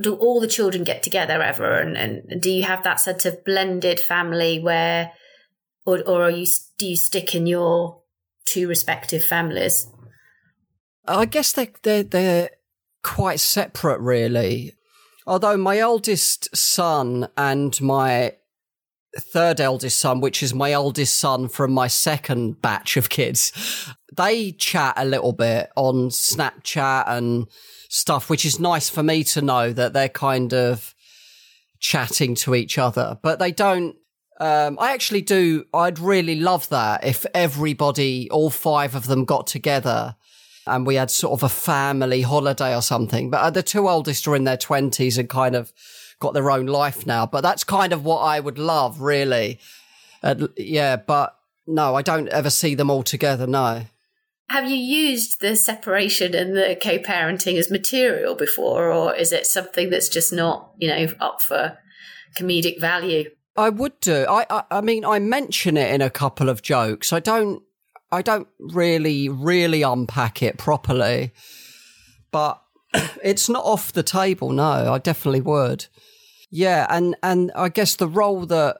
do 0.00 0.14
all 0.14 0.40
the 0.40 0.46
children 0.46 0.84
get 0.84 1.02
together 1.02 1.42
ever? 1.42 1.80
And, 1.80 1.96
and 1.96 2.40
do 2.40 2.48
you 2.48 2.62
have 2.62 2.84
that 2.84 3.00
sort 3.00 3.24
of 3.24 3.44
blended 3.44 3.98
family 3.98 4.60
where, 4.60 5.10
or 5.84 6.00
or 6.08 6.22
are 6.22 6.30
you 6.30 6.46
do 6.78 6.86
you 6.86 6.96
stick 6.96 7.34
in 7.34 7.48
your 7.48 8.00
two 8.46 8.68
respective 8.68 9.24
families? 9.24 9.88
I 11.08 11.24
guess 11.24 11.52
they 11.52 11.72
they 11.82 12.02
they're 12.02 12.50
quite 13.02 13.40
separate, 13.40 13.98
really. 13.98 14.74
Although 15.26 15.56
my 15.56 15.78
eldest 15.78 16.54
son 16.56 17.26
and 17.36 17.80
my 17.80 18.34
third 19.18 19.60
eldest 19.60 19.98
son, 19.98 20.20
which 20.20 20.42
is 20.42 20.54
my 20.54 20.74
oldest 20.74 21.16
son 21.16 21.48
from 21.48 21.72
my 21.72 21.86
second 21.86 22.60
batch 22.60 22.96
of 22.96 23.08
kids, 23.08 23.52
they 24.16 24.52
chat 24.52 24.94
a 24.96 25.04
little 25.04 25.32
bit 25.32 25.70
on 25.76 26.08
Snapchat 26.08 27.04
and 27.08 27.46
stuff, 27.88 28.28
which 28.28 28.44
is 28.44 28.58
nice 28.58 28.88
for 28.88 29.02
me 29.02 29.24
to 29.24 29.42
know 29.42 29.72
that 29.72 29.92
they're 29.92 30.08
kind 30.08 30.52
of 30.52 30.94
chatting 31.80 32.34
to 32.34 32.54
each 32.54 32.78
other, 32.78 33.18
but 33.22 33.38
they 33.38 33.52
don't. 33.52 33.96
Um, 34.40 34.78
I 34.80 34.92
actually 34.92 35.22
do. 35.22 35.64
I'd 35.72 36.00
really 36.00 36.40
love 36.40 36.68
that 36.70 37.04
if 37.04 37.24
everybody, 37.34 38.28
all 38.30 38.50
five 38.50 38.96
of 38.96 39.06
them 39.06 39.24
got 39.24 39.46
together 39.46 40.16
and 40.66 40.86
we 40.86 40.96
had 40.96 41.10
sort 41.10 41.38
of 41.38 41.42
a 41.42 41.48
family 41.48 42.22
holiday 42.22 42.74
or 42.74 42.82
something. 42.82 43.30
But 43.30 43.38
uh, 43.38 43.50
the 43.50 43.62
two 43.62 43.88
oldest 43.88 44.26
are 44.26 44.34
in 44.34 44.44
their 44.44 44.56
twenties 44.56 45.18
and 45.18 45.28
kind 45.28 45.54
of 45.54 45.72
got 46.24 46.34
their 46.34 46.50
own 46.50 46.66
life 46.66 47.06
now. 47.06 47.26
But 47.26 47.42
that's 47.42 47.62
kind 47.62 47.92
of 47.92 48.04
what 48.04 48.18
I 48.18 48.40
would 48.40 48.58
love, 48.58 49.00
really. 49.00 49.60
Uh, 50.22 50.48
yeah, 50.56 50.96
but 50.96 51.36
no, 51.66 51.94
I 51.94 52.02
don't 52.02 52.28
ever 52.28 52.50
see 52.50 52.74
them 52.74 52.90
all 52.90 53.02
together. 53.02 53.46
No. 53.46 53.84
Have 54.50 54.68
you 54.68 54.76
used 54.76 55.40
the 55.40 55.56
separation 55.56 56.34
and 56.34 56.56
the 56.56 56.76
co-parenting 56.82 57.58
as 57.58 57.70
material 57.70 58.34
before, 58.34 58.92
or 58.92 59.14
is 59.14 59.32
it 59.32 59.46
something 59.46 59.90
that's 59.90 60.08
just 60.08 60.32
not, 60.32 60.72
you 60.78 60.88
know, 60.88 61.08
up 61.20 61.40
for 61.40 61.78
comedic 62.34 62.80
value. 62.80 63.30
I 63.56 63.70
would 63.70 63.98
do. 64.00 64.26
I, 64.28 64.46
I, 64.50 64.64
I 64.70 64.80
mean, 64.80 65.04
I 65.04 65.18
mention 65.18 65.76
it 65.76 65.94
in 65.94 66.02
a 66.02 66.10
couple 66.10 66.48
of 66.48 66.62
jokes. 66.62 67.12
I 67.12 67.20
don't, 67.20 67.62
I 68.10 68.22
don't 68.22 68.48
really, 68.58 69.28
really 69.28 69.82
unpack 69.82 70.42
it 70.42 70.58
properly, 70.58 71.32
but 72.30 72.60
it's 73.22 73.48
not 73.48 73.64
off 73.64 73.92
the 73.92 74.02
table. 74.02 74.50
No, 74.50 74.92
I 74.92 74.98
definitely 74.98 75.40
would. 75.40 75.86
Yeah, 76.56 76.86
and 76.88 77.16
and 77.22 77.50
I 77.56 77.68
guess 77.68 77.96
the 77.96 78.06
role 78.06 78.46
that, 78.46 78.78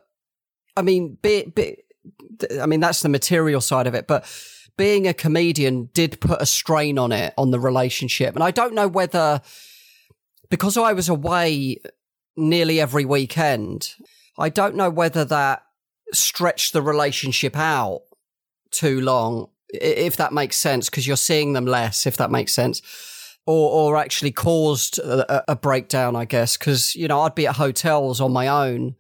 I 0.77 0.83
mean, 0.83 1.19
be, 1.21 1.45
be, 1.45 1.79
I 2.61 2.67
mean 2.67 2.81
that's 2.81 3.03
the 3.03 3.09
material 3.09 3.61
side 3.61 3.89
of 3.89 3.95
it, 3.95 4.07
but 4.07 4.25
being 4.77 5.09
a 5.09 5.15
comedian 5.15 5.91
did 5.93 6.21
put 6.21 6.41
a 6.41 6.47
strain 6.47 6.99
on 6.99 7.11
it 7.11 7.35
on 7.37 7.51
the 7.51 7.59
relationship, 7.59 8.35
and 8.35 8.45
I 8.45 8.53
don't 8.53 8.75
know 8.75 8.87
whether 8.87 9.41
because 10.51 10.77
I 10.77 10.93
was 10.93 11.09
away 11.09 11.79
nearly 12.37 12.81
every 12.81 13.05
weekend 13.05 13.95
I 14.39 14.49
don't 14.49 14.75
know 14.75 14.91
whether 14.91 15.25
that 15.25 15.63
stretched 16.13 16.73
the 16.73 16.83
relationship 16.83 17.57
out 17.57 18.03
too 18.71 19.01
long, 19.01 19.49
if 19.73 20.17
that 20.17 20.33
makes 20.33 20.57
sense, 20.57 20.91
because 20.91 21.07
you're 21.07 21.17
seeing 21.17 21.53
them 21.53 21.67
less, 21.67 22.07
if 22.07 22.17
that 22.17 22.31
makes 22.31 22.53
sense. 22.53 22.83
Or, 23.47 23.93
or 23.93 23.97
actually 23.99 24.31
caused 24.31 24.99
a, 24.99 25.53
a 25.53 25.55
breakdown, 25.55 26.17
I 26.17 26.25
guess, 26.25 26.57
because, 26.57 26.95
you 26.95 27.09
know, 27.09 27.21
I'd 27.21 27.35
be 27.35 27.47
at 27.47 27.57
hotels 27.57 28.19
on 28.19 28.33
my 28.33 28.49
own. 28.49 28.97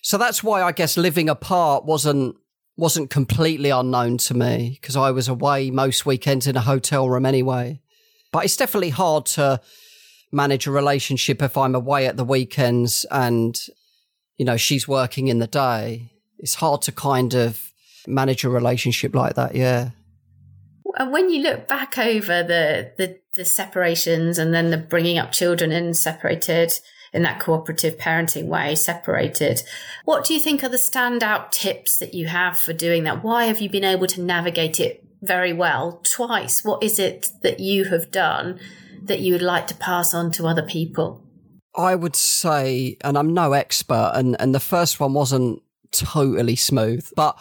So 0.00 0.16
that's 0.16 0.42
why 0.42 0.62
I 0.62 0.72
guess 0.72 0.96
living 0.96 1.28
apart 1.28 1.84
wasn't 1.84 2.36
wasn't 2.78 3.10
completely 3.10 3.70
unknown 3.70 4.18
to 4.18 4.34
me 4.34 4.78
because 4.80 4.96
I 4.96 5.10
was 5.10 5.28
away 5.28 5.70
most 5.70 6.06
weekends 6.06 6.46
in 6.46 6.56
a 6.56 6.60
hotel 6.60 7.08
room 7.08 7.26
anyway. 7.26 7.80
But 8.32 8.44
it's 8.44 8.56
definitely 8.56 8.90
hard 8.90 9.26
to 9.26 9.60
manage 10.32 10.66
a 10.66 10.70
relationship 10.70 11.42
if 11.42 11.56
I'm 11.56 11.74
away 11.74 12.06
at 12.06 12.16
the 12.16 12.24
weekends 12.24 13.04
and 13.10 13.58
you 14.36 14.44
know, 14.44 14.56
she's 14.56 14.86
working 14.86 15.28
in 15.28 15.38
the 15.38 15.46
day. 15.46 16.12
It's 16.38 16.54
hard 16.54 16.82
to 16.82 16.92
kind 16.92 17.34
of 17.34 17.72
manage 18.06 18.44
a 18.44 18.48
relationship 18.48 19.14
like 19.14 19.34
that. 19.34 19.54
Yeah. 19.54 19.90
And 20.98 21.12
when 21.12 21.30
you 21.30 21.42
look 21.42 21.66
back 21.66 21.98
over 21.98 22.42
the, 22.42 22.92
the, 22.96 23.18
the 23.36 23.44
separations 23.44 24.38
and 24.38 24.52
then 24.52 24.70
the 24.70 24.76
bringing 24.76 25.18
up 25.18 25.30
children 25.30 25.70
in 25.70 25.94
separated 25.94 26.72
in 27.12 27.22
that 27.22 27.40
cooperative 27.40 27.96
parenting 27.96 28.46
way, 28.46 28.74
separated, 28.74 29.62
what 30.04 30.24
do 30.24 30.34
you 30.34 30.40
think 30.40 30.62
are 30.62 30.68
the 30.68 30.76
standout 30.76 31.50
tips 31.50 31.96
that 31.98 32.14
you 32.14 32.26
have 32.26 32.58
for 32.58 32.72
doing 32.72 33.04
that? 33.04 33.22
Why 33.22 33.44
have 33.44 33.60
you 33.60 33.70
been 33.70 33.84
able 33.84 34.06
to 34.08 34.20
navigate 34.20 34.80
it 34.80 35.04
very 35.22 35.52
well 35.52 36.00
twice? 36.02 36.64
What 36.64 36.82
is 36.82 36.98
it 36.98 37.30
that 37.42 37.60
you 37.60 37.84
have 37.84 38.10
done 38.10 38.60
that 39.02 39.20
you 39.20 39.32
would 39.32 39.42
like 39.42 39.66
to 39.68 39.74
pass 39.74 40.12
on 40.12 40.30
to 40.32 40.46
other 40.46 40.62
people? 40.62 41.22
I 41.74 41.94
would 41.94 42.16
say, 42.16 42.96
and 43.02 43.16
I'm 43.16 43.32
no 43.32 43.52
expert, 43.52 44.12
and, 44.14 44.36
and 44.40 44.54
the 44.54 44.60
first 44.60 44.98
one 44.98 45.14
wasn't 45.14 45.62
totally 45.92 46.56
smooth, 46.56 47.08
but 47.14 47.38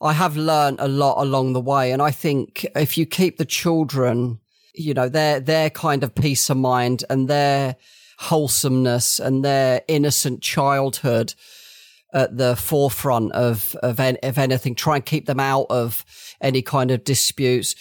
I 0.00 0.12
have 0.12 0.36
learned 0.36 0.78
a 0.80 0.88
lot 0.88 1.20
along 1.20 1.52
the 1.52 1.60
way. 1.60 1.92
And 1.92 2.00
I 2.00 2.10
think 2.10 2.66
if 2.76 2.96
you 2.96 3.04
keep 3.04 3.36
the 3.36 3.44
children, 3.44 4.38
you 4.78 4.94
know, 4.94 5.08
their, 5.08 5.40
their 5.40 5.70
kind 5.70 6.02
of 6.04 6.14
peace 6.14 6.48
of 6.48 6.56
mind 6.56 7.04
and 7.10 7.28
their 7.28 7.76
wholesomeness 8.18 9.18
and 9.18 9.44
their 9.44 9.82
innocent 9.88 10.40
childhood 10.42 11.34
at 12.14 12.36
the 12.38 12.56
forefront 12.56 13.32
of, 13.32 13.74
of, 13.82 14.00
of 14.00 14.38
anything, 14.38 14.74
try 14.74 14.96
and 14.96 15.04
keep 15.04 15.26
them 15.26 15.40
out 15.40 15.66
of 15.68 16.04
any 16.40 16.62
kind 16.62 16.90
of 16.90 17.04
disputes, 17.04 17.74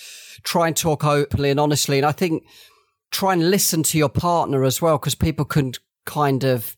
try 0.43 0.67
and 0.67 0.75
talk 0.75 1.05
openly 1.05 1.49
and 1.49 1.59
honestly. 1.59 1.97
And 1.97 2.05
I 2.05 2.11
think, 2.11 2.43
try 3.09 3.31
and 3.31 3.49
listen 3.49 3.83
to 3.83 3.97
your 3.97 4.09
partner 4.09 4.65
as 4.65 4.81
well, 4.81 4.97
because 4.97 5.15
people 5.15 5.45
can 5.45 5.71
kind 6.05 6.43
of, 6.43 6.75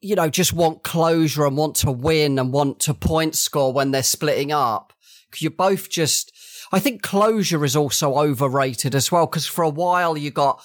you 0.00 0.16
know, 0.16 0.28
just 0.28 0.52
want 0.52 0.82
closure 0.82 1.46
and 1.46 1.56
want 1.56 1.76
to 1.76 1.92
win 1.92 2.38
and 2.38 2.52
want 2.52 2.80
to 2.80 2.94
point 2.94 3.36
score 3.36 3.72
when 3.72 3.92
they're 3.92 4.02
splitting 4.02 4.50
up. 4.50 4.92
You're 5.36 5.52
both 5.52 5.88
just, 5.88 6.29
I 6.72 6.78
think 6.78 7.02
closure 7.02 7.64
is 7.64 7.76
also 7.76 8.16
overrated 8.16 8.94
as 8.94 9.10
well, 9.10 9.26
because 9.26 9.46
for 9.46 9.62
a 9.62 9.68
while 9.68 10.16
you 10.16 10.30
got, 10.30 10.62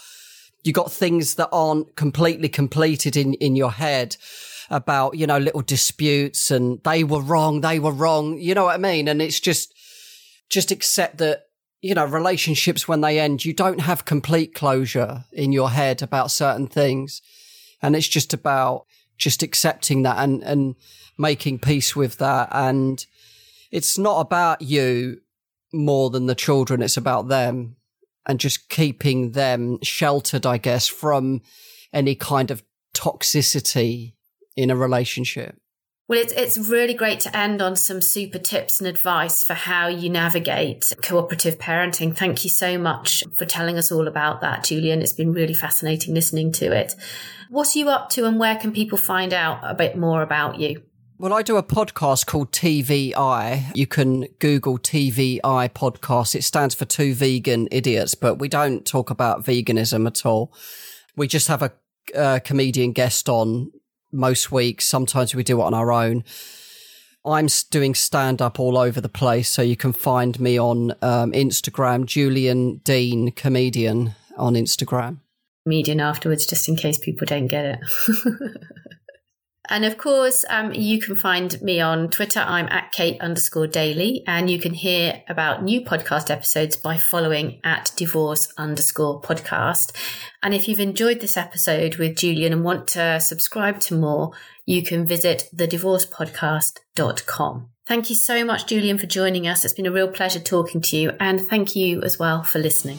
you 0.64 0.72
got 0.72 0.92
things 0.92 1.36
that 1.36 1.50
aren't 1.52 1.96
completely 1.96 2.50
completed 2.50 3.18
in, 3.18 3.34
in 3.36 3.56
your 3.56 3.72
head 3.72 4.18
about, 4.70 5.16
you 5.16 5.28
know, 5.28 5.38
little 5.38 5.62
disputes 5.62 6.52
and 6.52 6.82
they 6.84 7.04
were 7.04 7.22
wrong, 7.22 7.62
they 7.62 7.80
were 7.80 7.92
wrong. 7.92 8.38
You 8.38 8.56
know 8.56 8.66
what 8.66 8.76
I 8.76 8.78
mean? 8.78 9.08
And 9.08 9.22
it's 9.22 9.40
just, 9.40 9.74
just 10.50 10.72
accept 10.72 11.18
that 11.18 11.46
you 11.86 11.94
know, 11.94 12.04
relationships 12.04 12.88
when 12.88 13.02
they 13.02 13.20
end, 13.20 13.46
you 13.46 13.54
don't 13.54 13.82
have 13.82 14.06
complete 14.06 14.56
closure 14.56 15.24
in 15.32 15.52
your 15.52 15.70
head 15.70 16.02
about 16.02 16.32
certain 16.32 16.66
things. 16.66 17.22
And 17.80 17.96
it's 17.96 18.08
just 18.08 18.34
about 18.34 18.88
just 19.20 19.44
accepting 19.44 20.02
that 20.02 20.18
and, 20.18 20.42
and 20.42 20.76
making 21.16 21.60
peace 21.60 21.96
with 21.96 22.18
that. 22.18 22.50
And 22.52 23.06
it's 23.70 24.00
not 24.00 24.20
about 24.20 24.64
you 24.64 25.22
more 25.76 26.10
than 26.10 26.26
the 26.26 26.36
children. 26.36 26.82
It's 26.82 26.98
about 26.98 27.28
them 27.28 27.76
and 28.26 28.40
just 28.40 28.70
keeping 28.70 29.32
them 29.32 29.78
sheltered, 29.84 30.46
I 30.46 30.58
guess, 30.58 30.88
from 30.88 31.42
any 31.94 32.16
kind 32.16 32.52
of 32.52 32.64
toxicity 32.96 34.14
in 34.56 34.72
a 34.72 34.76
relationship. 34.76 35.58
Well, 36.08 36.20
it's, 36.20 36.34
it's 36.34 36.70
really 36.70 36.94
great 36.94 37.20
to 37.22 37.36
end 37.36 37.64
on 37.64 37.76
some 37.76 38.00
super 38.00 38.38
tips 38.38 38.80
and 38.80 38.88
advice 38.88 39.44
for 39.44 39.56
how 39.56 39.88
you 39.88 40.08
navigate 40.08 40.94
cooperative 41.02 41.58
parenting. 41.58 42.16
Thank 42.16 42.44
you 42.44 42.50
so 42.52 42.78
much 42.78 43.24
for 43.36 43.46
telling 43.46 43.78
us 43.78 43.92
all 43.92 44.08
about 44.08 44.40
that, 44.42 44.64
Julian. 44.64 45.02
It's 45.02 45.14
been 45.14 45.34
really 45.34 45.56
fascinating 45.56 46.14
listening 46.14 46.52
to 46.54 46.72
it. 46.72 46.96
What 47.50 47.76
are 47.76 47.80
you 47.80 47.90
up 47.90 48.10
to 48.12 48.26
and 48.26 48.38
where 48.38 48.56
can 48.56 48.72
people 48.72 49.00
find 49.00 49.34
out 49.34 49.60
a 49.64 49.74
bit 49.74 49.98
more 49.98 50.22
about 50.22 50.60
you? 50.60 50.84
Well, 51.18 51.34
I 51.34 51.44
do 51.44 51.56
a 51.56 51.64
podcast 51.64 52.26
called 52.26 52.52
TVI. 52.52 53.74
You 53.74 53.88
can 53.88 54.28
Google 54.40 54.78
TVI 54.78 55.40
podcast. 55.70 56.36
It 56.36 56.44
stands 56.44 56.76
for 56.76 56.84
Two 56.84 57.14
Vegan 57.14 57.70
Idiots, 57.72 58.16
but 58.16 58.36
we 58.36 58.50
don't 58.50 58.86
talk 58.86 59.10
about 59.10 59.46
veganism 59.46 60.08
at 60.08 60.26
all. 60.26 60.54
We 61.16 61.30
just 61.30 61.48
have 61.48 61.62
a, 61.62 61.72
a 62.14 62.42
comedian 62.42 62.92
guest 62.92 63.30
on 63.30 63.72
most 64.12 64.52
weeks. 64.52 64.84
Sometimes 64.84 65.34
we 65.34 65.44
do 65.44 65.62
it 65.62 65.64
on 65.64 65.74
our 65.74 65.94
own. 65.94 66.26
I'm 67.26 67.48
doing 67.72 67.96
stand 67.96 68.42
up 68.42 68.60
all 68.60 68.78
over 68.78 69.00
the 69.00 69.08
place, 69.08 69.48
so 69.48 69.62
you 69.62 69.78
can 69.78 69.94
find 69.94 70.38
me 70.38 70.60
on 70.60 70.92
um, 71.02 71.32
Instagram, 71.32 72.08
Julian 72.08 72.82
Deane 72.84 73.32
Comedian 73.32 74.16
on 74.36 74.56
Instagram. 74.56 75.20
Comedian 75.64 76.02
afterwards, 76.02 76.46
just 76.46 76.68
in 76.68 76.76
case 76.76 76.98
people 76.98 77.26
don't 77.26 77.48
get 77.48 77.66
it. 77.66 77.80
And 79.70 79.86
of 79.86 79.98
course, 79.98 80.46
um, 80.50 80.74
you 80.74 81.00
can 81.02 81.16
find 81.16 81.62
me 81.62 81.80
on 81.82 82.10
Twitter. 82.10 82.40
I'm 82.40 82.68
at 82.68 82.92
Kate 82.92 83.20
underscore 83.22 83.68
daly, 83.68 84.24
and 84.28 84.50
you 84.50 84.60
can 84.60 84.74
hear 84.74 85.24
about 85.28 85.64
new 85.64 85.82
podcast 85.82 86.30
episodes 86.30 86.76
by 86.76 86.98
following 86.98 87.60
at 87.64 87.92
divorce 87.96 88.52
underscore 88.58 89.22
podcast. 89.22 89.92
And 90.44 90.54
if 90.54 90.68
you've 90.68 90.80
enjoyed 90.80 91.22
this 91.22 91.38
episode 91.38 91.96
with 91.96 92.18
Julian 92.18 92.54
and 92.54 92.64
want 92.64 92.88
to 92.90 93.20
subscribe 93.20 93.80
to 93.82 93.96
more, 93.96 94.32
you 94.66 94.84
can 94.84 95.06
visit 95.06 95.50
thedivorcepodcast.com. 95.56 97.70
Thank 97.88 98.10
you 98.10 98.16
so 98.16 98.44
much, 98.44 98.66
Julian, 98.66 98.98
for 98.98 99.06
joining 99.06 99.48
us. 99.48 99.64
It's 99.64 99.76
been 99.76 99.86
a 99.86 99.92
real 99.92 100.08
pleasure 100.08 100.40
talking 100.40 100.82
to 100.82 100.98
you, 100.98 101.12
and 101.20 101.40
thank 101.42 101.76
you 101.76 102.02
as 102.02 102.18
well 102.18 102.42
for 102.44 102.60
listening. 102.60 102.98